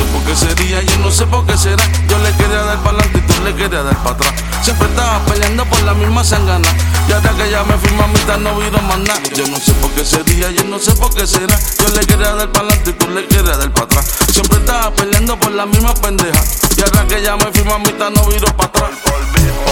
por 0.06 0.24
qué 0.24 0.36
sería, 0.36 0.82
yo 0.82 0.98
no 1.00 1.12
sé 1.12 1.26
por 1.26 1.46
qué 1.46 1.58
será. 1.58 1.84
Yo 2.08 2.18
le 2.20 2.32
quería 2.34 2.64
dar 2.64 2.78
para 2.84 2.98
adelante 2.98 3.20
y 3.20 3.22
tú 3.22 3.44
le 3.44 3.56
querías 3.56 3.84
dar 3.84 3.98
para 3.98 4.16
atrás. 4.16 4.34
Siempre 4.62 4.88
estaba 4.88 5.20
peleando 5.26 5.66
por 5.66 5.82
la 5.84 5.94
misma 5.94 6.24
sangana. 6.24 6.68
Y 7.08 7.12
ahora 7.12 7.32
que 7.32 7.52
ya 7.52 7.64
me 7.64 7.78
fui 7.78 7.92
mamita 7.98 8.38
no 8.38 8.56
viro 8.58 8.82
más 8.84 9.00
nada. 9.00 9.22
Yo 9.36 9.48
no 9.48 9.58
sé 9.58 9.74
por 9.74 9.92
qué 9.92 10.06
sería, 10.06 10.52
yo 10.52 10.64
no 10.66 10.80
sé 10.80 10.92
por 10.94 11.14
qué 11.14 11.26
será. 11.26 11.58
Yo 11.80 11.88
le 11.96 12.06
quería 12.06 12.34
dar 12.34 12.52
para 12.52 12.68
adelante 12.68 12.90
y 12.92 12.94
tú 12.94 13.10
le 13.10 13.26
querías 13.28 13.58
dar 13.58 13.72
para 13.72 13.86
atrás. 13.86 14.06
Siempre 14.32 14.58
estaba 14.60 14.92
peleando 14.92 15.40
por 15.40 15.52
la 15.52 15.66
misma 15.66 15.94
pendeja. 15.96 16.44
Y 16.78 16.82
ahora 16.82 17.08
que 17.08 17.22
ya 17.22 17.36
me 17.38 17.52
fui 17.52 17.64
mamita 17.64 18.10
no 18.10 18.26
viro 18.26 18.48
para 18.56 18.70
atrás. 18.70 18.92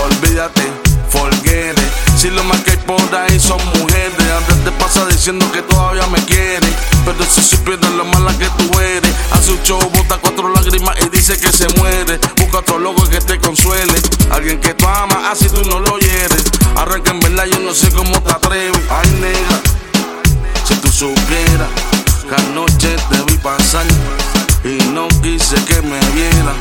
Olvídate, 0.03 0.63
forget 1.09 1.77
it. 1.77 1.89
Si 2.20 2.30
lo 2.30 2.43
más 2.43 2.59
que 2.63 2.72
hay 2.72 2.78
por 2.80 3.15
ahí 3.15 3.39
son 3.39 3.57
mujeres, 3.80 4.13
antes 4.36 4.63
te 4.65 4.72
pasa 4.74 5.05
diciendo 5.05 5.49
que 5.53 5.61
todavía 5.61 6.05
me 6.07 6.20
quieres. 6.26 6.70
Pero 7.05 7.24
si 7.24 7.41
supieras 7.41 7.89
lo 7.91 8.03
mala 8.03 8.38
que 8.38 8.49
tú 8.57 8.78
eres, 8.78 9.09
hace 9.32 9.53
un 9.53 9.63
show, 9.63 9.80
bota 9.93 10.17
cuatro 10.17 10.53
lágrimas 10.53 10.97
y 10.99 11.07
dice 11.15 11.39
que 11.39 11.49
se 11.49 11.70
muere. 11.78 12.20
Busca 12.36 12.57
otro 12.57 12.78
loco 12.78 13.07
que 13.07 13.22
te 13.22 13.39
consuele, 13.39 13.93
alguien 14.32 14.59
que 14.59 14.74
tú 14.74 14.86
amas, 14.86 15.30
así 15.32 15.47
tú 15.47 15.63
no 15.70 15.80
lo 15.80 15.97
hieres. 15.97 16.43
Arranca 16.76 17.11
en 17.11 17.22
verdad, 17.22 17.45
yo 17.45 17.59
no 17.59 17.74
sé 17.74 17.89
cómo 17.89 18.22
te 18.22 18.32
atreves. 18.34 18.82
Ay, 18.89 19.09
negra, 19.22 19.61
si 20.67 20.76
tú 20.76 20.91
supieras 20.91 21.70
que 22.28 22.36
anoche 22.36 22.97
te 23.09 23.32
vi 23.32 23.38
pasar 23.38 23.86
y 24.65 24.76
no 24.89 25.07
quise 25.24 25.55
que 25.63 25.82
me 25.84 25.99
viera. 26.11 26.53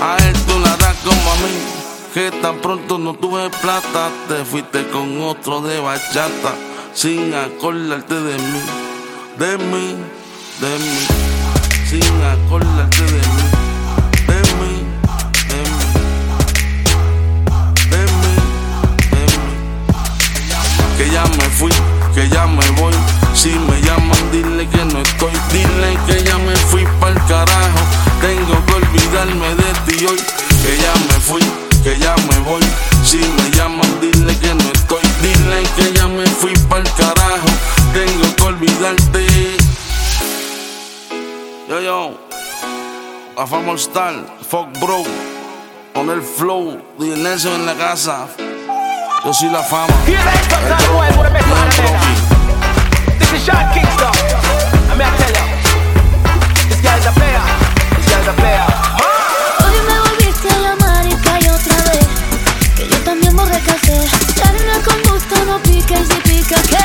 A 0.00 0.16
él 0.18 0.36
tú 0.46 0.56
nada 0.60 0.94
como 1.02 1.32
a 1.32 1.34
mí, 1.38 1.75
que 2.16 2.30
tan 2.30 2.56
pronto 2.62 2.96
no 2.96 3.12
tuve 3.12 3.50
plata, 3.60 4.08
te 4.26 4.42
fuiste 4.42 4.88
con 4.88 5.20
otro 5.20 5.60
de 5.60 5.78
bachata, 5.80 6.54
sin 6.94 7.34
acordarte 7.34 8.14
de 8.14 8.38
mí, 8.38 8.60
de 9.36 9.58
mí, 9.58 9.96
de 10.58 10.78
mí, 10.78 11.06
sin 11.86 12.22
acordarte 12.24 13.02
de 13.02 13.20
mí, 13.34 13.44
de 14.28 14.38
mí, 14.56 14.72
de 17.90 18.00
mí, 18.16 18.34
de 19.10 19.22
mí. 19.36 19.52
Que 20.96 21.10
ya 21.10 21.24
me 21.24 21.44
fui, 21.50 21.72
que 22.14 22.30
ya 22.30 22.46
me 22.46 22.70
voy. 22.80 22.94
Si 23.34 23.50
me 23.50 23.78
llaman, 23.82 24.30
dile 24.32 24.66
que 24.66 24.84
no 24.86 25.02
estoy. 25.02 25.32
Dile 25.52 25.98
que 26.06 26.24
ya 26.24 26.38
me 26.38 26.56
fui 26.70 26.86
pa'l 26.98 27.14
carajo. 27.28 27.82
Tengo 28.22 28.64
que 28.64 28.72
olvidarme 28.72 29.48
de 29.54 29.70
ti 29.84 30.06
hoy. 30.06 30.16
Que 30.62 30.76
ya 30.78 30.94
me 31.08 31.20
fui, 31.20 31.42
que 31.86 31.96
ya 32.00 32.16
me 32.28 32.38
voy. 32.40 32.62
Si 33.04 33.18
me 33.18 33.50
llaman, 33.56 34.00
dile 34.00 34.36
que 34.40 34.52
no 34.52 34.64
estoy. 34.72 35.00
Dile 35.22 35.62
que 35.76 35.92
ya 35.96 36.08
me 36.08 36.26
fui 36.26 36.52
pa'l 36.68 36.82
carajo. 36.98 37.46
Tengo 37.94 38.34
que 38.34 38.42
olvidarte. 38.42 39.26
Yo, 41.68 41.80
yo. 41.80 42.18
A 43.36 43.46
Famous 43.46 43.82
Star, 43.82 44.14
Fuck 44.50 44.76
Bro. 44.80 45.04
Con 45.94 46.10
el 46.10 46.22
flow, 46.22 46.82
DJ 46.98 47.18
Nelson 47.18 47.52
en 47.52 47.66
la 47.66 47.74
casa. 47.74 48.26
Yo 49.24 49.32
soy 49.32 49.50
la 49.50 49.62
fama. 49.62 49.94
This 53.18 53.32
is 53.32 53.44
Sean 53.44 53.72
Kingston. 53.72 54.12
I'm 54.90 54.98
here 54.98 55.10
to 55.10 55.32
tell 55.32 55.46
you. 55.46 56.68
This 56.68 56.80
guy's 56.82 57.06
a 57.06 57.12
player. 57.12 57.42
This 57.96 58.08
guy's 58.10 58.26
a 58.26 58.32
player. 58.32 58.75
Café. 63.66 63.98
Carne 64.40 64.76
con 64.84 64.98
gusto 65.12 65.34
no 65.46 65.58
pica 65.62 65.94
y 66.00 66.04
si 66.04 66.20
pica 66.28 66.56
qué. 66.70 66.84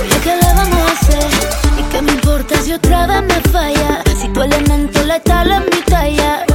Oye, 0.00 0.16
¿qué 0.24 0.36
le 0.36 0.54
vamos 0.54 0.82
a 0.88 0.92
hacer? 0.92 1.26
¿Y 1.78 1.82
qué 1.90 2.02
me 2.02 2.12
importa 2.12 2.60
si 2.62 2.72
otra 2.72 3.06
vez 3.06 3.22
me 3.22 3.40
falla? 3.50 4.02
Si 4.20 4.28
tu 4.28 4.42
elemento 4.42 5.02
letal 5.04 5.50
es 5.52 5.60
mi 5.74 5.82
talla. 5.82 6.49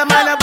Kamala 0.00 0.39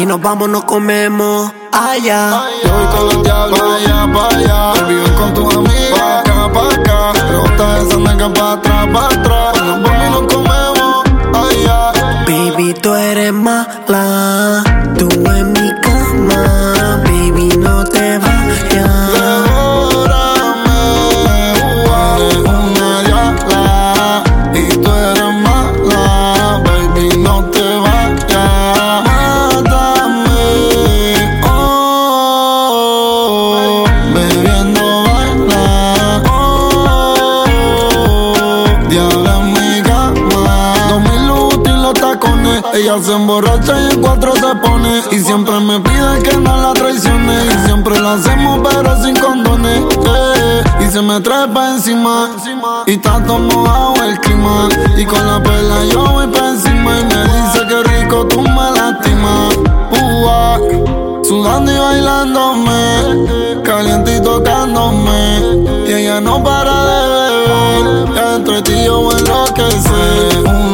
Y 0.00 0.06
nos 0.06 0.18
vamos, 0.18 0.48
nos 0.48 0.64
comemos 0.64 1.52
allá. 1.72 2.44
Yo 2.64 2.72
voy 2.72 2.86
con 2.86 3.04
los 3.04 3.22
diablos 3.22 3.60
oh. 3.60 3.72
allá 3.74 4.10
para 4.14 4.36
allá. 4.38 4.84
Viven 4.88 5.14
con 5.14 5.34
tus 5.34 5.54
amigas, 5.56 5.90
pa' 5.94 6.20
acá, 6.20 6.52
pa' 6.54 6.68
acá. 6.74 7.12
Rebota 7.28 7.78
esa 7.82 7.96
nalga 7.98 8.32
pa' 8.32 8.52
atrás, 8.52 8.88
pa' 8.94 9.06
atrás. 9.08 9.56
Y 9.56 9.60
nos 9.60 9.82
vamos, 9.82 10.10
nos 10.22 10.32
comemos 10.32 11.04
allá. 11.34 11.92
Baby, 12.26 12.74
tú 12.80 12.94
eres 12.94 13.32
mala. 13.34 14.64
Tú 14.96 15.08
en 15.36 15.59
Ella 42.80 42.96
se 43.02 43.12
emborracha 43.12 43.78
y 43.78 43.92
en 43.92 44.00
cuatro 44.00 44.32
se 44.34 44.54
pone. 44.56 45.02
Y 45.10 45.18
siempre 45.18 45.60
me 45.60 45.78
pide 45.80 46.22
que 46.22 46.34
no 46.38 46.56
la 46.56 46.72
traicione. 46.72 47.44
Y 47.44 47.66
siempre 47.66 48.00
la 48.00 48.14
hacemos, 48.14 48.58
pero 48.66 49.04
sin 49.04 49.14
condones. 49.16 49.82
Eh, 50.06 50.62
y 50.80 50.90
se 50.90 51.02
me 51.02 51.20
trepa 51.20 51.72
encima. 51.72 52.30
Y 52.86 52.96
tanto 52.96 53.38
mojado 53.38 54.02
el 54.02 54.18
clima. 54.20 54.70
Y 54.96 55.04
con 55.04 55.26
la 55.26 55.42
perla 55.42 55.84
yo 55.92 56.06
voy 56.06 56.26
pa' 56.28 56.48
encima. 56.48 57.00
Y 57.00 57.04
me 57.04 57.22
dice 57.24 57.66
que 57.68 57.82
rico 57.82 58.26
tú 58.26 58.40
me 58.40 58.70
lastimas. 58.70 59.58
Sudando 61.22 61.70
y 61.70 61.78
bailándome. 61.78 63.62
Caliente 63.62 64.16
y 64.16 64.22
tocándome. 64.22 65.86
Y 65.86 65.92
ella 65.92 66.18
no 66.22 66.42
para 66.42 66.86
de 66.86 67.08
beber. 67.08 68.36
Entre 68.36 68.62
ti 68.62 68.84
yo 68.86 69.02
voy 69.02 69.16
enloquecer. 69.16 70.69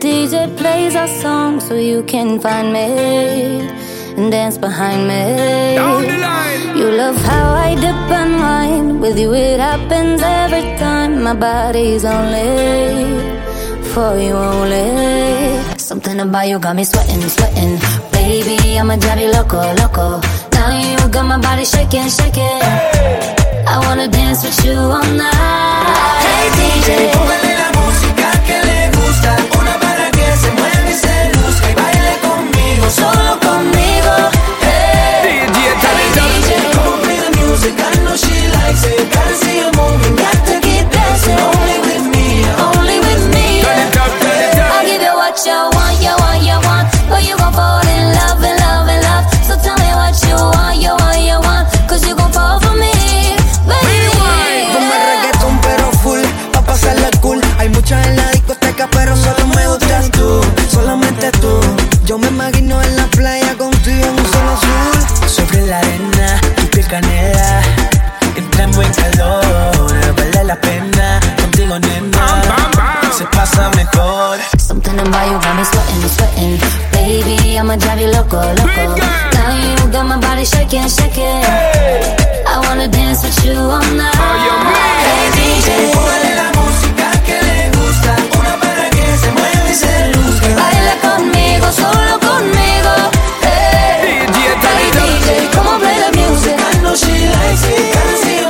DJ 0.00 0.56
plays 0.56 0.96
our 0.96 1.06
song 1.06 1.60
so 1.60 1.74
you 1.74 2.02
can 2.04 2.40
find 2.40 2.72
me 2.72 2.88
and 4.16 4.30
dance 4.32 4.56
behind 4.56 5.06
me. 5.06 5.74
You 6.78 6.90
love 6.96 7.16
how 7.16 7.52
I 7.52 7.74
dip 7.74 8.10
and 8.20 8.32
wine. 8.40 9.00
With 9.00 9.18
you, 9.18 9.34
it 9.34 9.60
happens 9.60 10.22
every 10.22 10.62
time. 10.78 11.22
My 11.22 11.34
body's 11.34 12.06
only 12.06 13.20
for 13.92 14.16
you 14.16 14.32
only. 14.32 15.78
Something 15.78 16.18
about 16.20 16.48
you 16.48 16.58
got 16.58 16.76
me 16.76 16.84
sweating, 16.84 17.20
sweating. 17.28 17.76
Baby, 18.10 18.78
I'ma 18.78 18.96
drive 18.96 19.20
you 19.20 19.30
loco, 19.32 19.60
loco. 19.82 20.20
Now 20.52 20.68
you 20.80 21.08
got 21.10 21.26
my 21.26 21.38
body 21.38 21.66
shaking, 21.66 22.08
shaking. 22.08 22.62
I 23.68 23.76
wanna 23.84 24.08
dance 24.08 24.44
with 24.44 24.64
you 24.64 24.78
all 24.78 25.04
night. 25.12 26.24
Hey 26.24 26.48
DJ, 26.56 27.12
Póngale 27.12 27.60
se 30.40 30.50
mueva 30.52 30.90
y 30.90 30.94
se 30.94 31.14
luzca 31.36 31.70
y 31.70 31.74
baile 31.74 32.18
conmigo, 32.22 32.90
solo 32.90 33.38
conmigo. 33.40 34.12
Hey, 34.62 35.46
DJ, 35.46 35.68
hey 35.84 36.08
DJ, 36.14 36.50
come 36.74 37.00
play 37.02 37.20
the 37.20 37.30
music. 37.40 37.74
I 37.78 37.94
know 38.04 38.16
she 38.16 38.48
likes 38.48 38.84
it. 38.84 39.12
Gotta 39.12 39.34
see 39.36 39.58
you 39.60 39.70
moving, 39.76 40.16
got 40.16 40.38
to 40.48 40.54
keep 40.60 40.86
dancing. 40.90 41.38
Only 41.38 41.78
with 41.86 42.06
me, 42.14 42.26
only 42.72 42.98
with 43.06 43.24
me. 43.34 43.60
Turn 43.62 43.78
it 43.84 43.96
up, 43.96 44.12
turn 44.22 44.40
it 44.46 44.58
up. 44.58 44.72
I'll 44.72 44.86
give 44.86 45.02
you 45.02 45.14
what 45.14 45.36
you 45.44 45.60
want, 45.76 45.96
you 46.00 46.14
want, 46.22 46.42
you 46.48 46.58
want. 46.66 46.86
But 47.10 47.22
you 47.28 47.36
gon' 47.36 47.52
fall 47.52 47.84
in 47.84 48.04
love, 48.16 48.40
in 48.40 48.56
love, 48.64 48.88
in 48.88 49.00
love. 49.04 49.24
So 49.44 49.54
tell 49.60 49.76
me 49.76 49.90
what 49.92 50.16
you 50.24 50.36
want, 50.36 50.76
you 50.80 50.92
want, 50.96 51.20
you 51.20 51.38
want. 51.44 51.64
Cause 51.88 52.02
you 52.06 52.14
gon' 52.16 52.32
fall 52.32 52.58
for 52.60 52.74
me, 52.80 52.92
baby. 53.68 53.98
Como 54.72 54.88
el 54.88 55.02
reggaetón 55.10 55.54
pero 55.60 55.92
full, 56.02 56.22
pa' 56.52 56.62
pasarla 56.62 57.10
cool 57.20 57.40
Hay 57.58 57.68
muchas 57.68 58.06
en 58.06 58.16
la 58.16 58.30
discoteca 58.30 58.88
pero 58.90 59.16
solo 59.16 59.46
me 59.54 59.64
tú 59.78 59.79
Yo 62.10 62.18
me 62.18 62.26
imagino 62.26 62.82
en 62.82 62.96
la 62.96 63.06
playa 63.06 63.56
contigo 63.56 64.04
en 64.04 64.10
un 64.10 64.26
solo 64.32 64.50
azul. 64.50 65.28
Sobre 65.28 65.64
la 65.64 65.78
arena, 65.78 66.40
tu 66.56 66.66
piel 66.66 66.84
canela. 66.88 67.62
Entra 68.34 68.64
en 68.64 68.72
buen 68.72 68.92
calor, 68.94 70.16
vale 70.16 70.42
la 70.42 70.56
pena. 70.60 71.20
Contigo 71.40 71.78
nena, 71.78 72.42
se 73.16 73.24
pasa 73.26 73.70
mejor. 73.76 74.40
Something 74.58 74.98
about 74.98 75.30
you 75.30 75.38
got 75.38 75.54
me 75.54 75.64
sweating, 75.64 76.08
sweating. 76.08 76.58
Baby, 76.90 77.56
I'ma 77.56 77.76
drive 77.76 78.00
you 78.00 78.08
loco, 78.10 78.38
loco. 78.58 78.96
Now 79.36 79.54
you 79.62 79.92
got 79.92 80.04
my 80.04 80.18
body 80.18 80.44
shaking, 80.44 80.88
shaking. 80.88 81.44
I 82.44 82.58
wanna 82.66 82.88
dance 82.88 83.22
with 83.22 83.44
you 83.44 83.54
all 83.54 83.86
night. 83.94 84.16
Hey. 84.16 85.30
DJ, 85.36 85.92
Póngale 85.94 86.34
la 86.34 86.50
música 86.58 86.89
she 97.00 97.14
likes 97.32 97.64
it 97.64 97.84
Gotta 97.94 98.16
see 98.22 98.40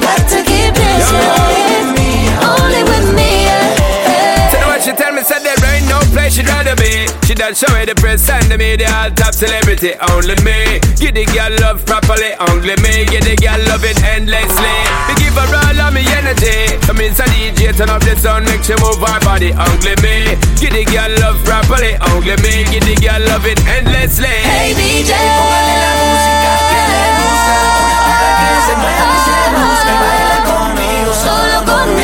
got 0.00 0.20
to 0.28 0.38
keep 0.44 0.70
dancing 0.76 1.24
Only 1.40 1.64
with 1.72 1.90
me, 1.96 2.10
Only 2.44 2.82
with 2.84 3.08
me, 3.16 3.30
yeah. 3.48 4.50
So 4.52 4.58
what 4.68 4.82
she 4.84 4.92
tell 4.92 5.12
me 5.12 5.22
said 5.22 5.40
there 5.40 5.56
ain't 5.72 5.88
no 5.88 5.98
place 6.12 6.34
she'd 6.34 6.46
rather 6.46 6.76
be. 6.76 7.06
She 7.26 7.34
done 7.34 7.54
show 7.54 7.70
me 7.72 7.84
the 7.86 7.94
press 7.94 8.28
and 8.28 8.44
the 8.50 8.58
media, 8.58 8.90
all 8.92 9.10
top 9.10 9.32
celebrity, 9.32 9.94
only 10.12 10.36
me. 10.44 10.78
Give 11.00 11.14
the 11.14 11.24
girl 11.32 11.54
love 11.64 11.80
properly, 11.86 12.34
only 12.50 12.76
me. 12.84 13.06
Give 13.08 13.24
the 13.24 13.34
girl 13.40 13.58
love 13.70 13.84
it 13.84 13.96
endlessly. 14.04 14.76
We 15.08 15.14
give 15.16 15.34
her 15.34 15.48
all 15.48 15.80
of 15.88 15.90
me 15.94 16.04
energy. 16.04 16.76
Come 16.84 17.00
in, 17.00 17.14
so 17.14 17.24
DJ, 17.24 17.72
turn 17.72 17.88
up 17.88 18.02
the 18.02 18.14
sound, 18.18 18.44
make 18.44 18.62
she 18.62 18.76
move 18.82 19.00
her 19.00 19.20
body, 19.24 19.56
only 19.56 19.94
me. 20.04 20.36
Give 20.60 20.74
the 20.74 20.84
girl 20.84 21.12
love 21.22 21.40
properly, 21.46 21.96
only 22.12 22.36
me. 22.44 22.68
Give 22.68 22.84
the 22.84 22.94
girl 23.00 23.22
love 23.30 23.46
it 23.46 23.58
endlessly. 23.64 24.34
Hey 24.44 24.74
DJ, 24.76 25.12
Que 27.44 28.14
que 28.40 28.60
se 28.66 28.76
mueva 28.76 29.12
y 29.14 29.20
se 29.24 29.34
luzca 29.52 29.90
y 29.90 29.98
baila 30.02 30.38
conmigo 30.50 31.12
solo 31.14 31.58
conmigo. 31.64 32.03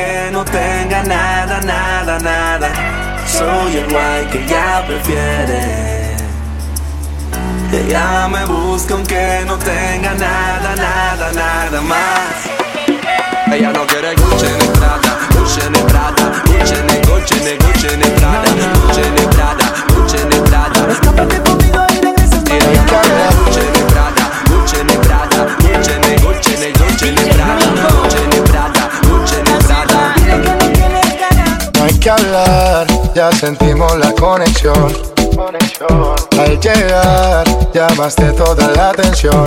Que 0.00 0.30
no 0.32 0.44
tenga 0.44 1.02
nada, 1.02 1.60
nada, 1.60 2.18
nada. 2.18 2.68
Soy 3.26 3.76
el 3.76 3.86
guay 3.92 4.24
que 4.30 4.38
ella 4.44 4.84
prefiere. 4.86 5.60
Ella 7.72 8.28
me 8.28 8.44
busca 8.46 8.94
aunque 8.94 9.44
no 9.46 9.56
tenga 9.58 10.12
nada, 10.14 10.70
nada, 10.86 11.26
nada 11.32 11.80
más. 11.82 12.34
Ella 13.52 13.72
no 13.72 13.86
quiere 13.86 14.14
Gucci 14.14 14.46
ni 14.60 14.66
Prada, 14.78 15.10
Gucci 15.34 15.62
ni 15.74 15.80
Prada, 15.90 16.24
Gucci 16.48 16.78
ni 16.88 16.96
Gucci 17.08 17.36
ni 17.46 17.52
Gucci 17.62 17.90
ni 18.00 18.08
Prada, 18.18 18.50
Gucci 18.78 19.04
ni 19.16 19.24
Prada, 19.34 19.66
Gucci 19.92 20.18
ni 20.30 20.38
Prada. 20.48 20.80
Escápate 20.92 21.36
conmigo 21.42 21.80
y 21.94 22.00
regresas 22.06 22.42
Ella 22.56 22.82
quiere 22.90 23.26
Gucci 23.38 23.64
ni 23.74 23.82
Prada, 23.92 24.24
Gucci 24.50 24.78
ni 24.88 24.96
Prada, 25.04 25.38
Gucci 25.64 25.94
ni 26.04 26.12
Gucci 26.24 26.52
ni 26.62 26.68
Gucci 26.78 27.08
ni 27.16 27.24
Prada, 27.34 27.66
Gucci 27.90 28.22
ni 28.30 28.39
que 32.00 32.10
hablar, 32.10 32.86
ya 33.14 33.30
sentimos 33.30 33.96
la 33.98 34.12
conexión. 34.12 34.92
Al 36.38 36.58
llegar, 36.58 37.46
llamaste 37.72 38.32
toda 38.32 38.68
la 38.68 38.90
atención. 38.90 39.46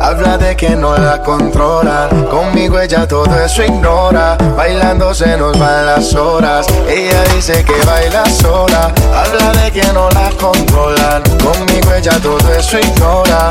Habla 0.00 0.36
de 0.36 0.54
que 0.56 0.76
no 0.76 0.94
la 0.94 1.22
controlan 1.22 2.26
Conmigo 2.26 2.78
ella 2.78 3.08
todo 3.08 3.34
eso 3.42 3.64
ignora. 3.64 4.36
Bailando 4.56 5.14
se 5.14 5.38
nos 5.38 5.58
van 5.58 5.86
las 5.86 6.14
horas. 6.14 6.66
Ella 6.86 7.24
dice 7.34 7.64
que 7.64 7.72
baila 7.86 8.26
sola. 8.26 8.92
Habla 9.14 9.52
de 9.62 9.70
que 9.70 9.84
no 9.94 10.10
la 10.10 10.28
controlan 10.38 11.22
Conmigo 11.42 11.94
ella 11.94 12.18
todo 12.22 12.52
eso 12.52 12.78
ignora. 12.78 13.50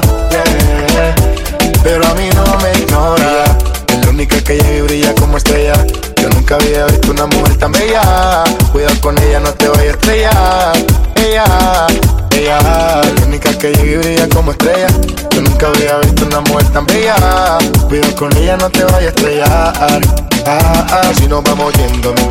Pero 1.83 2.05
a 2.05 2.13
mí 2.13 2.29
no 2.35 2.57
me 2.57 2.79
ignora. 2.79 3.43
Es 3.87 4.05
la 4.05 4.09
única 4.11 4.39
que 4.43 4.57
llega 4.57 4.77
y 4.77 4.81
brilla 4.81 5.15
como 5.15 5.37
estrella. 5.37 5.73
Yo 6.21 6.29
nunca 6.29 6.55
había 6.55 6.85
visto 6.85 7.11
una 7.11 7.25
mujer 7.25 7.57
tan 7.57 7.71
bella. 7.71 8.43
Cuidado 8.71 9.01
con 9.01 9.17
ella, 9.23 9.39
no 9.39 9.51
te 9.53 9.67
vayas 9.67 9.85
a 9.85 9.89
estrellar. 9.89 10.77
Ella, 11.15 11.87
ella 12.31 12.59
La 12.61 13.25
única 13.25 13.57
que 13.57 13.73
llega 13.73 13.91
y 13.91 13.97
brilla 13.97 14.29
como 14.29 14.51
estrella 14.51 14.87
nunca 15.61 15.79
había 15.79 15.97
visto 15.99 16.25
una 16.25 16.41
mujer 16.41 16.67
tan 16.69 16.85
bella. 16.87 17.15
Cuidado 17.87 18.15
con 18.15 18.35
ella, 18.37 18.57
no 18.57 18.69
te 18.69 18.83
vayas 18.83 19.01
a 19.01 19.07
estrellar. 19.07 20.01
Ah, 20.45 20.87
ah, 20.89 21.01
así 21.11 21.27
nos 21.27 21.43
vamos 21.43 21.71
yendo 21.73 22.13
Mientras 22.13 22.30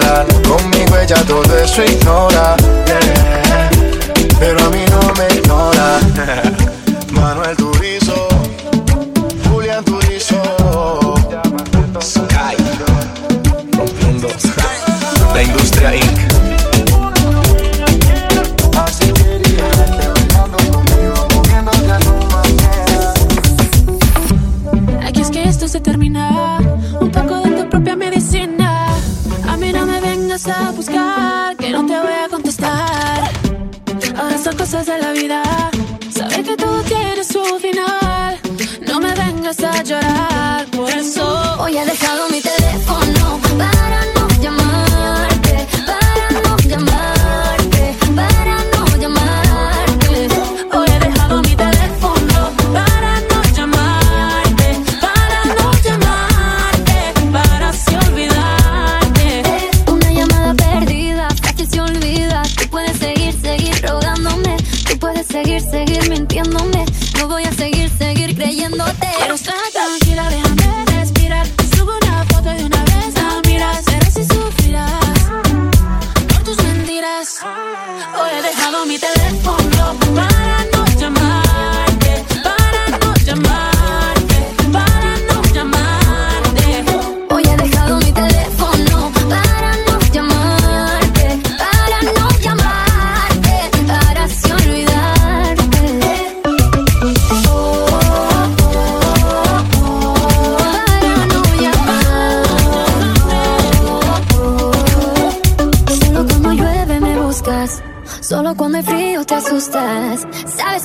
controlan 0.01 0.27
Conmigo 0.43 0.97
ella 0.97 1.23
todo 1.25 1.57
eso 1.57 1.83
ignora. 1.83 2.55
Yeah. 2.85 3.69
Pero 4.39 4.65
a 4.65 4.69
mí 4.69 4.83
no 4.89 5.13
me 5.15 5.27
ignora. 5.35 5.99
Manuel 7.11 7.55
Turizo 7.55 7.80
a 30.51 30.71
buscar, 30.71 31.55
que 31.57 31.69
no 31.69 31.85
te 31.85 31.99
voy 31.99 32.13
a 32.25 32.29
contestar. 32.29 33.31
Ahora 34.17 34.37
son 34.37 34.57
cosas 34.57 34.85
de 34.85 34.97
la 34.99 35.11
vida. 35.11 35.60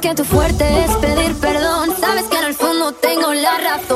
que 0.09 0.15
tu 0.15 0.25
fuerte 0.25 0.65
es 0.85 0.93
pedir 0.99 1.35
perdón. 1.41 1.91
Sabes 1.99 2.25
que 2.25 2.39
en 2.39 2.45
el 2.45 2.55
fondo 2.55 2.93
tengo 2.93 3.33
la 3.33 3.59
razón. 3.59 3.96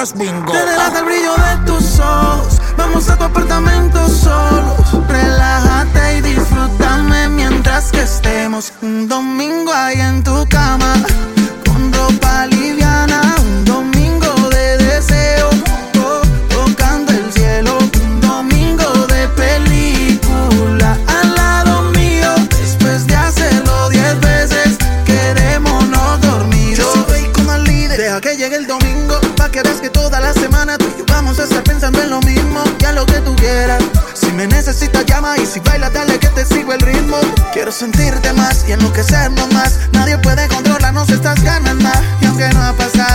no 0.00 0.04
es 0.04 0.14
bingo. 0.14 0.52
sentirte 38.00 38.32
más 38.32 38.64
y 38.66 38.72
enloquecernos 38.72 39.52
más. 39.52 39.78
Nadie 39.92 40.16
puede 40.18 40.48
controlarnos 40.48 41.08
estas 41.10 41.42
ganas 41.42 41.74
más. 41.76 41.98
Y 42.22 42.26
aunque 42.26 42.48
no 42.50 42.62
ha 42.62 42.72
pasado. 42.72 43.09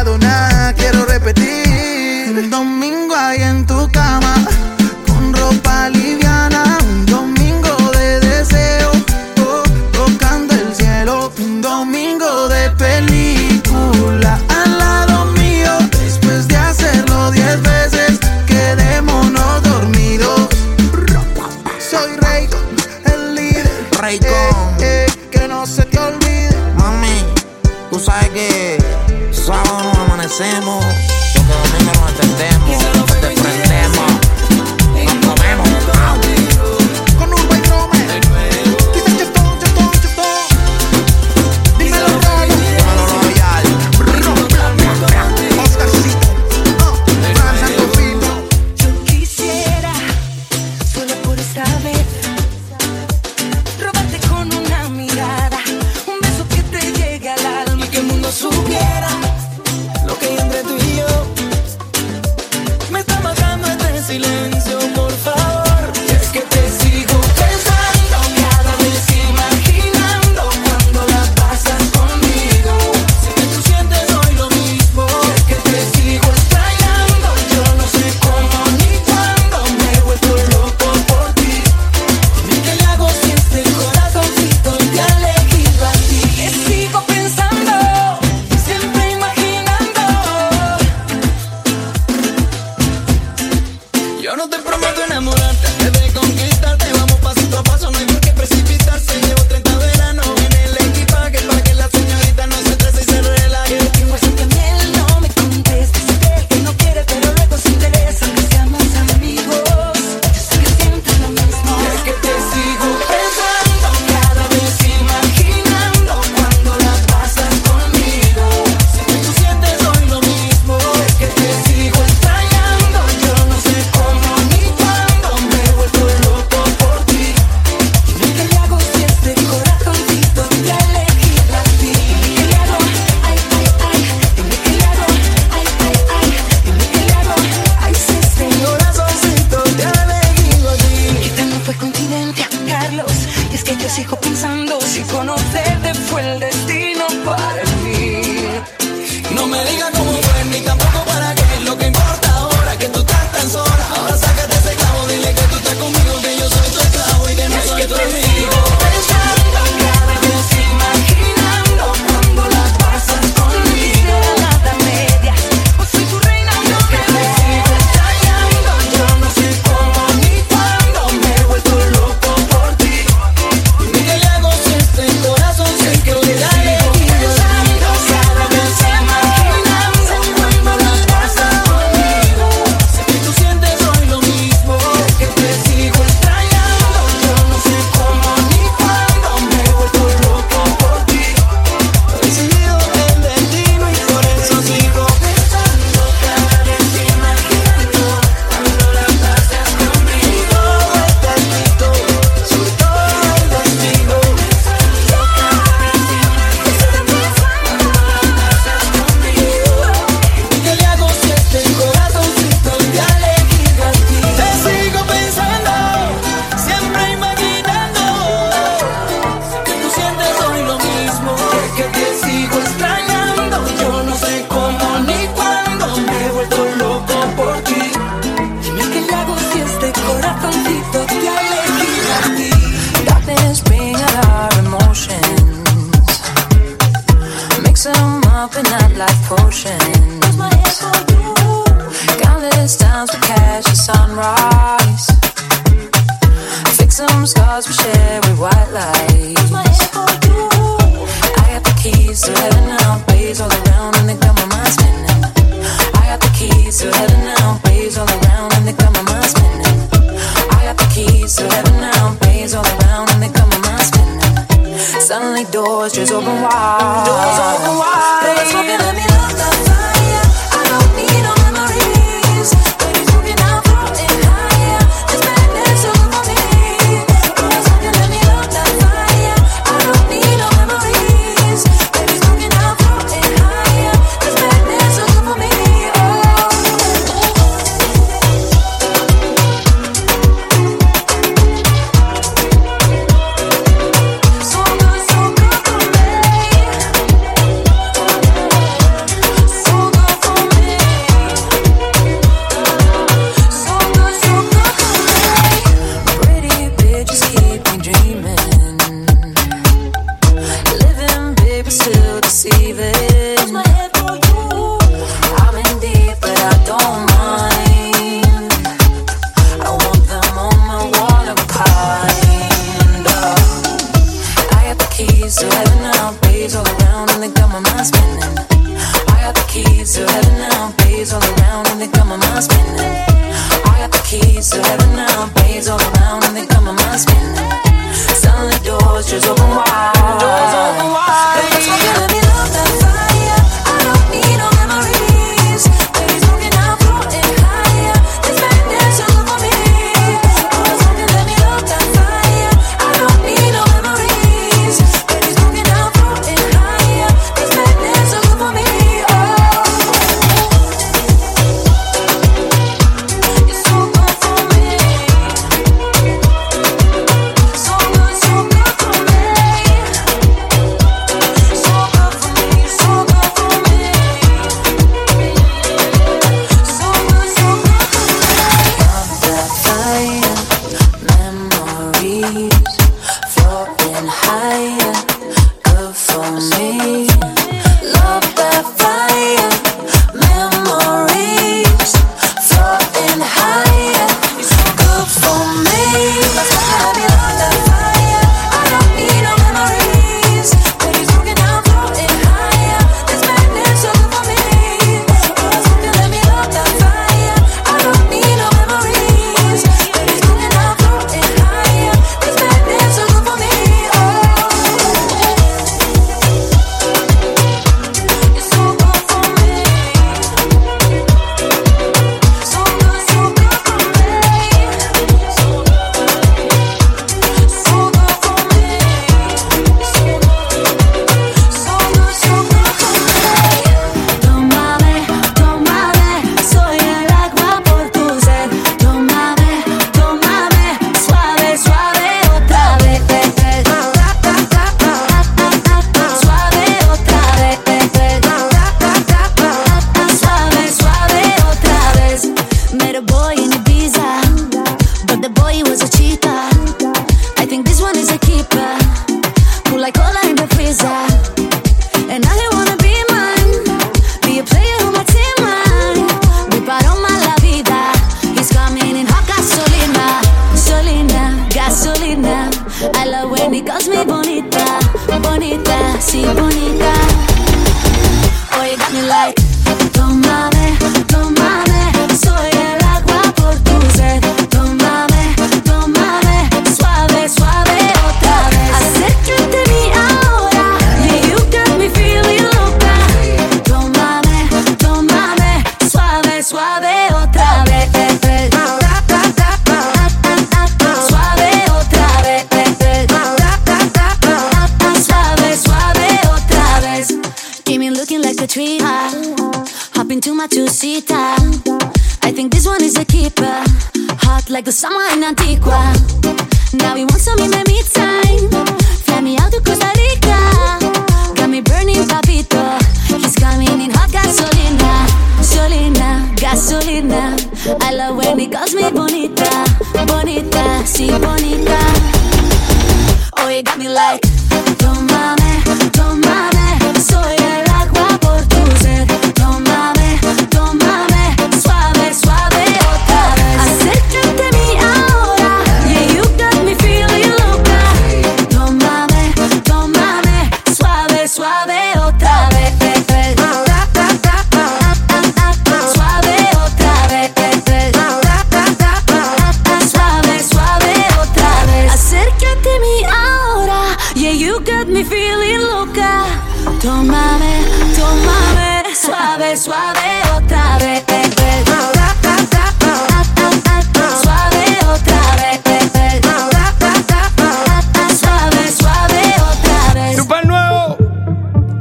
Sigo 143.95 144.17
pensando 144.17 144.54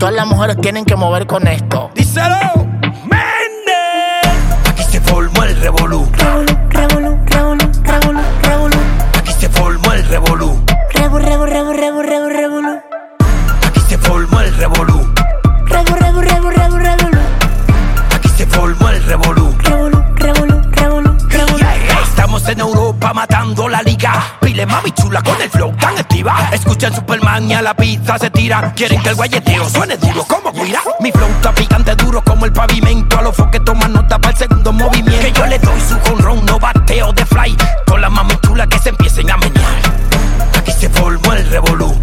Todas 0.05 0.16
las 0.16 0.26
mujeres 0.26 0.59
tienen 0.60 0.85
que 0.85 0.97
mover 0.97 1.26
con 1.26 1.48
esto. 1.48 1.90
Díselo. 1.94 2.36
Aquí 4.66 4.82
se 4.82 5.01
formó 5.01 5.44
el 5.44 5.59
revolú. 5.59 6.06
Revolú, 6.12 6.59
revolú, 6.68 7.18
revolú, 7.24 8.20
revolú. 8.43 8.76
Aquí 9.16 9.32
se 9.32 9.48
formó 9.48 9.93
el 9.94 10.06
revolú. 10.06 10.62
Revu, 10.93 11.18
revu, 11.18 11.47
revu, 11.47 11.72
revu, 11.72 12.28
revolú. 12.28 12.81
Aquí 13.66 13.81
se 13.89 13.97
formó 13.97 14.40
el 14.43 14.55
revolú. 14.59 14.94
Europa 23.05 23.12
matando 23.12 23.68
la 23.68 23.82
liga. 23.82 24.39
Pile 24.40 24.64
mami 24.64 24.90
chula 24.93 25.22
con 25.22 25.40
el 25.40 25.51
flow 25.51 25.74
tan 25.76 25.98
activa. 25.98 26.48
Escuchan 26.52 26.94
Superman 26.94 27.51
y 27.51 27.55
a 27.55 27.60
la 27.60 27.74
pizza 27.74 28.18
se 28.18 28.31
tira. 28.31 28.72
Quieren 28.74 29.02
que 29.02 29.10
el 29.10 29.14
guayeteo 29.14 29.68
suene 29.68 29.97
duro 29.98 30.24
como 30.24 30.51
guira. 30.52 30.81
Mi 31.01 31.12
flow 31.12 31.28
está 31.28 31.55
picante 31.55 31.94
duro 31.97 32.22
como 32.22 32.47
el 32.47 32.52
pavimento. 32.52 33.18
A 33.18 33.22
los 33.22 33.36
que 33.52 33.60
toman 33.60 33.93
nota 33.93 34.18
para 34.18 34.31
el 34.31 34.36
segundo 34.36 34.72
movimiento. 34.72 35.20
Que 35.20 35.32
yo 35.32 35.47
le 35.47 35.59
doy 35.59 35.81
su 35.81 35.98
conrón, 35.98 36.47
no 36.47 36.59
bateo 36.59 37.12
de 37.12 37.26
fly. 37.26 37.56
Con 37.86 38.01
la 38.01 38.09
mami 38.09 38.35
chula 38.47 38.66
que 38.66 38.78
se 38.78 38.89
empiecen 38.89 39.31
a 39.31 39.36
menear. 39.36 39.74
Aquí 40.56 40.72
se 40.72 40.89
formó 40.89 41.32
el. 41.35 41.44
Revolú, 41.51 41.94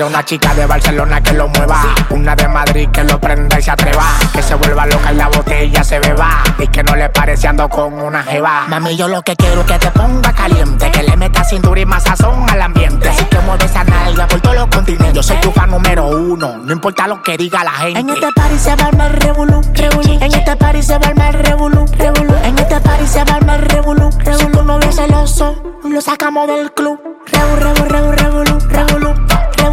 Quiero 0.00 0.08
una 0.08 0.24
chica 0.24 0.54
de 0.54 0.64
Barcelona 0.64 1.20
que 1.20 1.34
lo 1.34 1.46
mueva. 1.48 1.94
Una 2.08 2.34
de 2.34 2.48
Madrid 2.48 2.88
que 2.90 3.04
lo 3.04 3.20
prenda 3.20 3.58
y 3.58 3.62
se 3.62 3.70
atreva. 3.70 4.06
Que 4.32 4.42
se 4.42 4.54
vuelva 4.54 4.86
loca 4.86 5.12
y 5.12 5.16
la 5.16 5.28
botella 5.28 5.84
se 5.84 6.00
beba. 6.00 6.42
Y 6.58 6.68
que 6.68 6.82
no 6.82 6.96
le 6.96 7.10
parece 7.10 7.48
ando 7.48 7.68
con 7.68 7.92
una 8.00 8.22
jeva. 8.22 8.64
Mami, 8.66 8.96
yo 8.96 9.08
lo 9.08 9.20
que 9.20 9.36
quiero 9.36 9.60
es 9.60 9.66
que 9.66 9.78
te 9.78 9.90
ponga 9.90 10.32
caliente. 10.32 10.90
Que 10.90 11.02
le 11.02 11.14
meta 11.18 11.44
cintura 11.44 11.78
y 11.78 11.84
más 11.84 12.04
sazón 12.04 12.48
al 12.48 12.62
ambiente. 12.62 13.10
Así 13.10 13.26
que 13.26 13.40
mueve 13.40 13.66
esa 13.66 13.84
nalga 13.84 14.26
por 14.26 14.40
todos 14.40 14.56
los 14.56 14.66
continentes. 14.68 15.12
Yo 15.12 15.22
soy 15.22 15.36
tu 15.42 15.52
fan 15.52 15.68
número 15.68 16.06
uno. 16.06 16.56
No 16.56 16.72
importa 16.72 17.06
lo 17.06 17.22
que 17.22 17.36
diga 17.36 17.62
la 17.62 17.72
gente. 17.72 18.00
En 18.00 18.08
este 18.08 18.28
party 18.34 18.58
se 18.58 18.76
va 18.76 18.84
a 18.84 18.88
armar 18.88 19.22
revolú, 19.22 19.60
revolú. 19.74 20.18
En 20.18 20.32
este 20.32 20.56
party 20.56 20.82
se 20.82 20.96
va 20.96 21.04
a 21.04 21.10
armar 21.10 21.42
revolú, 21.42 21.84
revolú. 21.98 22.34
En 22.42 22.58
este 22.58 22.80
party 22.80 23.06
se 23.06 23.22
va 23.22 23.32
a 23.34 23.36
armar 23.36 23.68
revolú, 23.70 24.08
revolú. 24.16 24.38
Si 24.38 24.46
tu 24.46 24.64
novio 24.64 24.92
celoso, 24.92 25.62
lo 25.84 26.00
sacamos 26.00 26.46
del 26.46 26.72
club. 26.72 26.98
Revu, 27.26 27.56
revu, 27.56 27.84
revolú, 27.84 28.12
revolú. 28.12 28.49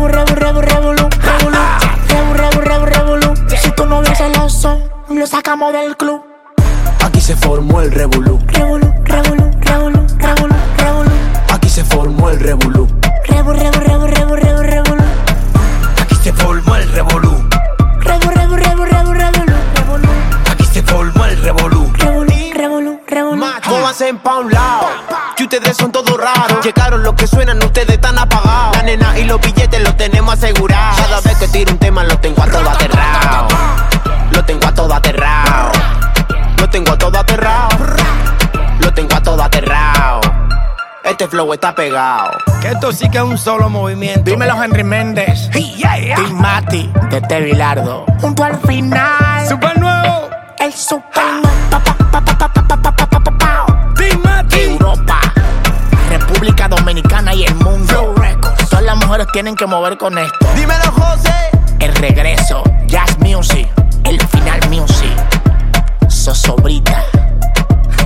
Revu, 0.07 0.35
revu, 0.35 0.61
revolú, 0.61 1.09
revolú. 1.21 1.57
Revu, 2.07 2.33
revu, 2.33 2.61
revu, 2.61 2.85
revolú. 2.85 3.33
Si 3.61 3.71
tu 3.71 3.85
novio 3.85 4.13
celoso, 4.15 4.79
lo 5.09 5.27
sacamos 5.27 5.73
del 5.73 5.95
club. 5.97 6.21
Aquí 7.03 7.21
se 7.21 7.35
formó 7.35 7.81
el 7.81 7.91
revolú. 7.91 8.39
Revolú, 8.47 8.93
revolú, 9.03 9.51
revolú, 9.61 10.07
revolú, 10.19 10.55
revolú. 10.77 11.11
Aquí 11.53 11.69
se 11.69 11.83
formó 11.83 12.29
el 12.29 12.39
revolú. 12.39 12.87
Revu, 13.27 13.53
revu, 13.53 13.79
revu, 13.79 14.07
revu, 14.07 14.35
revu, 14.35 14.61
revolú. 14.63 15.03
Aquí 16.01 16.15
se 16.15 16.33
formó 16.33 16.75
el 16.75 16.91
revolú. 16.91 17.49
Revu, 18.01 18.29
revu, 18.31 18.55
revu, 18.55 18.85
revu, 18.85 19.13
revolú. 19.13 19.53
Revolú, 19.75 20.07
Aquí 20.51 20.65
se 20.65 20.81
formó 20.83 21.25
el 21.25 21.41
revolú. 21.41 21.91
revolú, 21.97 22.33
revolú, 22.55 22.99
revolú. 23.07 23.43
Móvanse 23.67 24.13
pa' 24.23 24.39
un 24.39 24.51
lado, 24.51 24.87
ustedes 25.57 25.77
son 25.77 25.91
todos 25.91 26.17
raros. 26.17 26.63
Llegaron 26.63 27.03
los 27.03 27.13
que 27.15 27.27
suenan, 27.27 27.57
ustedes 27.63 27.89
están 27.89 28.17
apagados. 28.17 28.77
La 28.77 28.83
nena 28.83 29.17
y 29.17 29.23
los 29.23 29.39
billetes 29.41 29.81
los 29.81 29.95
tenemos 29.97 30.33
asegurados. 30.35 30.99
Cada 30.99 31.21
vez 31.21 31.37
que 31.37 31.47
tiro 31.47 31.71
un 31.71 31.77
tema 31.77 32.03
lo 32.03 32.17
tengo 32.19 32.43
a 32.43 32.47
todo 32.47 32.69
aterrado. 32.69 33.47
Lo 34.31 34.45
tengo 34.45 34.67
a 34.67 34.73
todo 34.73 34.93
aterrado. 34.93 35.71
Lo 36.57 36.69
tengo 36.69 36.91
a 36.91 36.97
todo 36.97 37.17
aterrado. 37.17 37.69
Lo 38.79 38.93
tengo 38.93 39.15
a 39.15 39.21
todo 39.21 39.43
aterrado. 39.43 40.21
Este 41.03 41.27
flow 41.27 41.53
está 41.53 41.73
pegado. 41.73 42.31
Que 42.61 42.69
esto 42.69 42.91
sí 42.91 43.09
que 43.09 43.17
es 43.17 43.23
un 43.23 43.37
solo 43.37 43.69
movimiento. 43.69 44.29
Dímelo, 44.29 44.61
Henry 44.61 44.83
Méndez. 44.83 45.49
Tim 45.51 46.33
Mati, 46.33 46.91
de 47.09 47.21
T. 47.21 47.41
Bilardo. 47.41 48.05
Junto 48.19 48.43
al 48.43 48.59
final. 48.59 49.47
Super 49.47 49.79
nuevo. 49.79 50.29
El 50.59 50.73
super 50.73 51.07
pa, 51.13 51.41
Tienen 59.33 59.55
que 59.55 59.65
mover 59.65 59.97
con 59.97 60.17
esto. 60.17 60.47
Dímelo, 60.55 60.91
José. 60.91 61.33
El 61.79 61.93
regreso, 61.95 62.63
Jazz 62.87 63.17
Music, 63.19 63.67
el 64.03 64.19
final 64.27 64.59
music. 64.69 65.15
Sosobrita, 66.09 67.03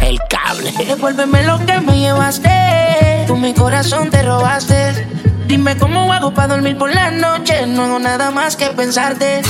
el 0.01 0.19
cable. 0.29 0.71
Devuélveme 0.85 1.43
lo 1.43 1.63
que 1.65 1.79
me 1.79 1.99
llevaste. 1.99 3.25
Tú 3.27 3.37
mi 3.37 3.53
corazón 3.53 4.09
te 4.09 4.23
robaste. 4.23 5.07
Dime 5.47 5.77
cómo 5.77 6.11
hago 6.11 6.33
para 6.33 6.55
dormir 6.55 6.77
por 6.77 6.93
la 6.93 7.11
noche. 7.11 7.65
No 7.67 7.83
hago 7.83 7.99
nada 7.99 8.31
más 8.31 8.55
que 8.55 8.67
pensarte. 8.67 9.41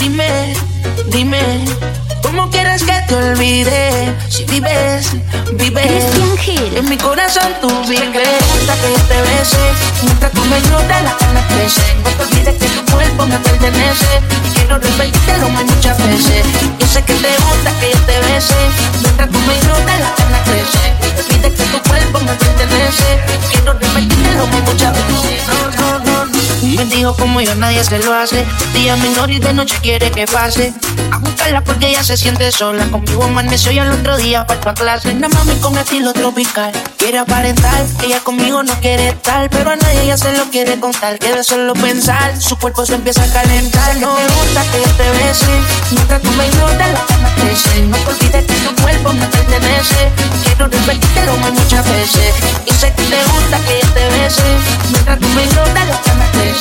Dime, 0.00 0.54
dime. 1.12 1.64
¿Cómo 2.22 2.50
quieres 2.50 2.82
que 2.82 2.92
te 3.08 3.14
olvide? 3.14 4.14
Si 4.28 4.44
vives, 4.44 5.10
vives. 5.54 6.04
En 6.76 6.88
mi 6.88 6.96
corazón 6.96 7.52
tú 7.60 7.68
vives. 7.88 8.40
Hasta 8.52 8.74
que 8.80 8.92
yo 8.92 9.02
te 9.08 9.20
bese. 9.22 9.58
Mientras 10.02 10.32
tú 10.32 10.40
me 10.44 10.60
notas 10.70 11.02
la 11.02 11.16
cana 11.16 11.46
crece. 11.48 11.82
No 12.04 12.10
te 12.10 12.22
olvides 12.22 12.54
que 12.54 12.66
tu 12.66 12.92
cuerpo 12.92 13.26
me 13.26 13.38
pertenece. 13.38 14.20
Y 14.44 14.50
quiero 14.54 14.78
repetírtelo 14.78 15.48
muchas 15.48 15.98
veces. 15.98 16.44
Yo 16.78 16.86
sé 16.86 17.02
que 17.02 17.14
te 17.14 17.36
gusta 17.44 17.72
que 17.80 17.90
yo 17.92 17.98
te 18.00 18.18
bese. 18.20 18.54
Mientras 19.02 19.28
tú 19.30 19.38
me 19.40 19.54
notas 19.68 20.00
la 20.00 20.14
cana 20.14 20.38
crece. 20.44 20.94
No 21.00 21.08
te 21.14 21.22
olvides 21.22 21.52
que 21.58 21.64
tu 21.64 21.88
cuerpo 21.88 22.20
me 22.20 22.32
pertenece. 22.34 23.18
Y 23.44 23.52
quiero 23.52 23.72
repetírtelo 23.74 24.46
muchas 24.46 24.92
veces. 24.92 25.42
No, 25.48 25.98
no, 25.98 25.99
no. 26.70 26.78
Bendigo 26.78 27.14
como 27.14 27.40
yo, 27.40 27.54
nadie 27.54 27.82
se 27.84 27.98
lo 27.98 28.14
hace. 28.14 28.44
Día 28.74 28.96
menor 28.96 29.30
y 29.30 29.38
de 29.38 29.52
noche 29.52 29.76
quiere 29.82 30.10
que 30.10 30.26
pase. 30.26 30.72
A 31.12 31.18
buscarla 31.18 31.62
porque 31.62 31.88
ella 31.88 32.02
se 32.02 32.16
siente 32.16 32.50
sola. 32.52 32.86
Conmigo 32.90 33.24
amaneció 33.24 33.72
y 33.72 33.78
al 33.78 33.90
otro 33.92 34.16
día 34.16 34.44
faltó 34.46 34.70
a 34.70 34.74
clase. 34.74 35.10
Una 35.10 35.28
mami 35.28 35.54
con 35.56 35.76
estilo 35.76 36.12
tropical. 36.12 36.72
Quiere 36.96 37.18
aparentar, 37.18 37.84
ella 38.02 38.20
conmigo 38.20 38.62
no 38.62 38.74
quiere 38.80 39.08
estar. 39.08 39.48
Pero 39.50 39.70
a 39.70 39.76
nadie 39.76 40.02
ella 40.02 40.16
se 40.16 40.32
lo 40.36 40.44
quiere 40.50 40.78
contar. 40.80 41.18
Quiere 41.18 41.42
solo 41.44 41.74
pensar, 41.74 42.40
su 42.40 42.56
cuerpo 42.56 42.86
se 42.86 42.94
empieza 42.94 43.22
a 43.24 43.32
calentar. 43.32 43.96
No 43.96 44.14
me 44.14 44.22
gusta 44.22 44.62
que 44.70 44.78
yo 44.78 44.90
te 44.96 45.10
bese. 45.24 45.46
Mientras 45.90 46.22
tú 46.22 46.30
me 46.32 46.46
ignoras, 46.46 46.92
la 46.92 47.06
cama 47.06 47.30
crece. 47.36 47.82
No 47.82 47.96
te 47.96 48.10
olvides 48.10 48.44
que 48.44 48.54
tu 48.54 48.82
cuerpo 48.82 49.12
me 49.12 49.26
pertenece. 49.26 50.10
Quiero 50.44 50.66
repetírtelo 50.68 51.36
más 51.38 51.52
muchas 51.52 51.84
veces. 51.88 52.34
Y 52.66 52.72
sé 52.72 52.92
que 52.94 53.02
te 53.02 53.24
gusta 53.32 53.58
que 53.66 53.80
yo 53.82 53.88
te 53.92 54.08
bese. 54.08 54.42
Mientras 54.90 55.18
tú 55.18 55.28
me 55.28 55.44
ignoras, 55.44 55.88
la 55.88 56.00
cama 56.02 56.24
crece. 56.32 56.59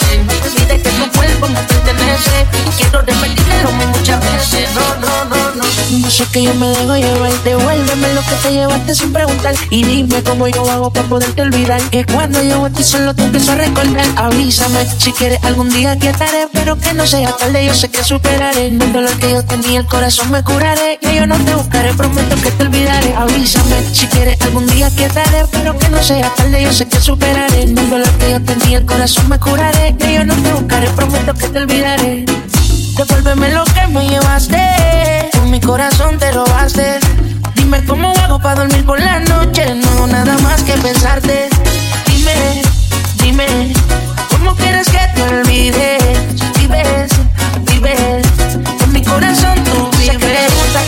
No. 2.91 3.01
Quiero 3.45 3.71
muchas 3.71 4.19
veces. 4.19 4.69
No, 4.73 4.95
no, 4.95 5.25
no, 5.25 5.55
no. 5.55 6.07
eso 6.07 6.23
es 6.23 6.29
que 6.29 6.43
yo 6.43 6.53
me 6.55 6.67
dejo 6.67 6.95
llevar. 6.95 7.31
Devuélveme 7.43 8.13
lo 8.13 8.21
que 8.21 8.35
te 8.41 8.51
llevaste 8.51 8.95
sin 8.95 9.13
preguntar. 9.13 9.53
Y 9.69 9.83
dime 9.83 10.23
cómo 10.23 10.47
yo 10.47 10.69
hago 10.69 10.91
para 10.91 11.07
poderte 11.07 11.41
olvidar. 11.41 11.81
Que 11.89 12.05
cuando 12.05 12.41
yo 12.41 12.65
estoy 12.67 12.83
solo 12.83 13.13
te 13.13 13.23
empiezo 13.23 13.51
a 13.51 13.55
recordar. 13.55 14.05
Avísame 14.15 14.87
si 14.97 15.11
quieres 15.11 15.43
algún 15.43 15.69
día 15.69 15.97
que 15.97 16.09
estaré, 16.09 16.47
pero 16.53 16.77
que 16.77 16.93
no 16.93 17.05
sea 17.05 17.35
tarde. 17.35 17.65
Yo 17.65 17.73
sé 17.73 17.89
que 17.89 18.03
superaré. 18.03 18.67
El 18.67 18.79
dolor 18.79 19.17
que 19.19 19.31
yo 19.31 19.43
tenía, 19.43 19.79
el 19.79 19.85
corazón 19.85 20.31
me 20.31 20.43
curaré. 20.43 20.99
Que 21.01 21.15
yo 21.15 21.27
no 21.27 21.37
te 21.37 21.53
buscaré, 21.55 21.93
prometo 21.93 22.35
que 22.41 22.51
te 22.51 22.63
olvidaré. 22.63 23.13
Avísame 23.15 23.75
si 23.93 24.07
quieres 24.07 24.39
algún 24.41 24.67
día 24.67 24.89
que 24.95 25.05
estaré, 25.05 25.45
pero 25.51 25.77
que 25.77 25.89
no 25.89 26.01
sea 26.01 26.29
tarde. 26.35 26.63
Yo 26.63 26.73
sé 26.73 26.87
que 26.87 26.99
superaré. 26.99 27.63
El 27.63 27.75
dolor 27.75 28.09
que 28.19 28.31
yo 28.31 28.41
tenía, 28.41 28.79
el 28.79 28.85
corazón 28.85 29.29
me 29.29 29.39
curaré. 29.39 29.88
Que 29.97 30.13
yo 30.13 30.25
no 30.25 30.35
te 30.35 30.53
buscaré, 30.53 30.89
prometo 30.91 31.33
que 31.33 31.47
te 31.49 31.59
olvidaré. 31.59 32.25
Devuélveme 32.97 33.53
lo 33.53 33.63
que 33.65 33.87
me 33.87 34.07
llevaste. 34.07 35.29
Con 35.33 35.51
mi 35.51 35.59
corazón 35.59 36.17
te 36.17 36.31
robaste. 36.31 36.99
Dime 37.55 37.83
cómo 37.85 38.13
hago 38.23 38.39
para 38.39 38.61
dormir 38.61 38.85
por 38.85 38.99
la 38.99 39.19
noche. 39.19 39.75
No 39.75 40.07
nada 40.07 40.37
más 40.39 40.61
que 40.63 40.73
pensarte. 40.73 41.49
Dime, 42.07 42.61
dime, 43.23 43.73
¿cómo 44.29 44.55
quieres 44.55 44.87
que 44.89 44.99
te 45.15 45.23
olvide? 45.23 45.97
Vives, 46.59 47.11
vives. 47.71 48.25
En 48.83 48.93
mi 48.93 49.03
corazón 49.03 49.55
tú 49.63 49.89
vives. 49.97 50.13
Sé 50.13 50.17
que 50.17 50.27
te 50.27 50.47
gusta 50.55 50.81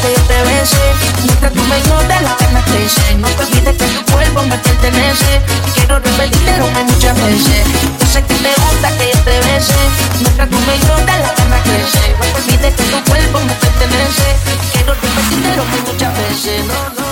yo 0.61 0.67
te 0.67 0.77
bese. 0.77 1.23
Mientras 1.23 1.53
tú 1.53 1.61
me 1.61 1.79
notas 1.89 2.21
la 2.21 2.37
pena 2.37 2.61
crece. 2.65 3.15
No 3.15 3.27
te 3.27 3.43
olvides 3.43 3.75
que 3.75 3.85
tu 3.85 4.11
cuerpo 4.11 4.43
me 4.43 4.57
pertenece. 4.57 5.41
Quiero 5.75 5.99
repetírtelo 5.99 6.67
muchas 6.67 7.15
veces. 7.17 7.65
Yo 7.99 8.05
sé 8.07 8.23
que 8.23 8.35
te 8.35 8.53
gusta 8.61 8.97
que 8.97 9.11
yo 9.13 9.19
te 9.23 9.39
bese. 9.39 9.81
Mientras 10.19 10.49
tú 10.49 10.57
me 10.59 10.77
notas 10.87 11.19
la 11.21 11.33
pena 11.35 11.57
crece. 11.63 12.15
No 12.19 12.25
te 12.25 12.41
olvides 12.41 12.73
que 12.75 12.83
tu 12.83 13.09
cuerpo 13.09 13.39
me 13.39 13.53
pertenece. 13.53 14.27
Quiero 14.73 14.93
repetírtelo 14.93 15.63
muchas 15.65 16.17
veces. 16.17 16.65
No, 16.65 17.10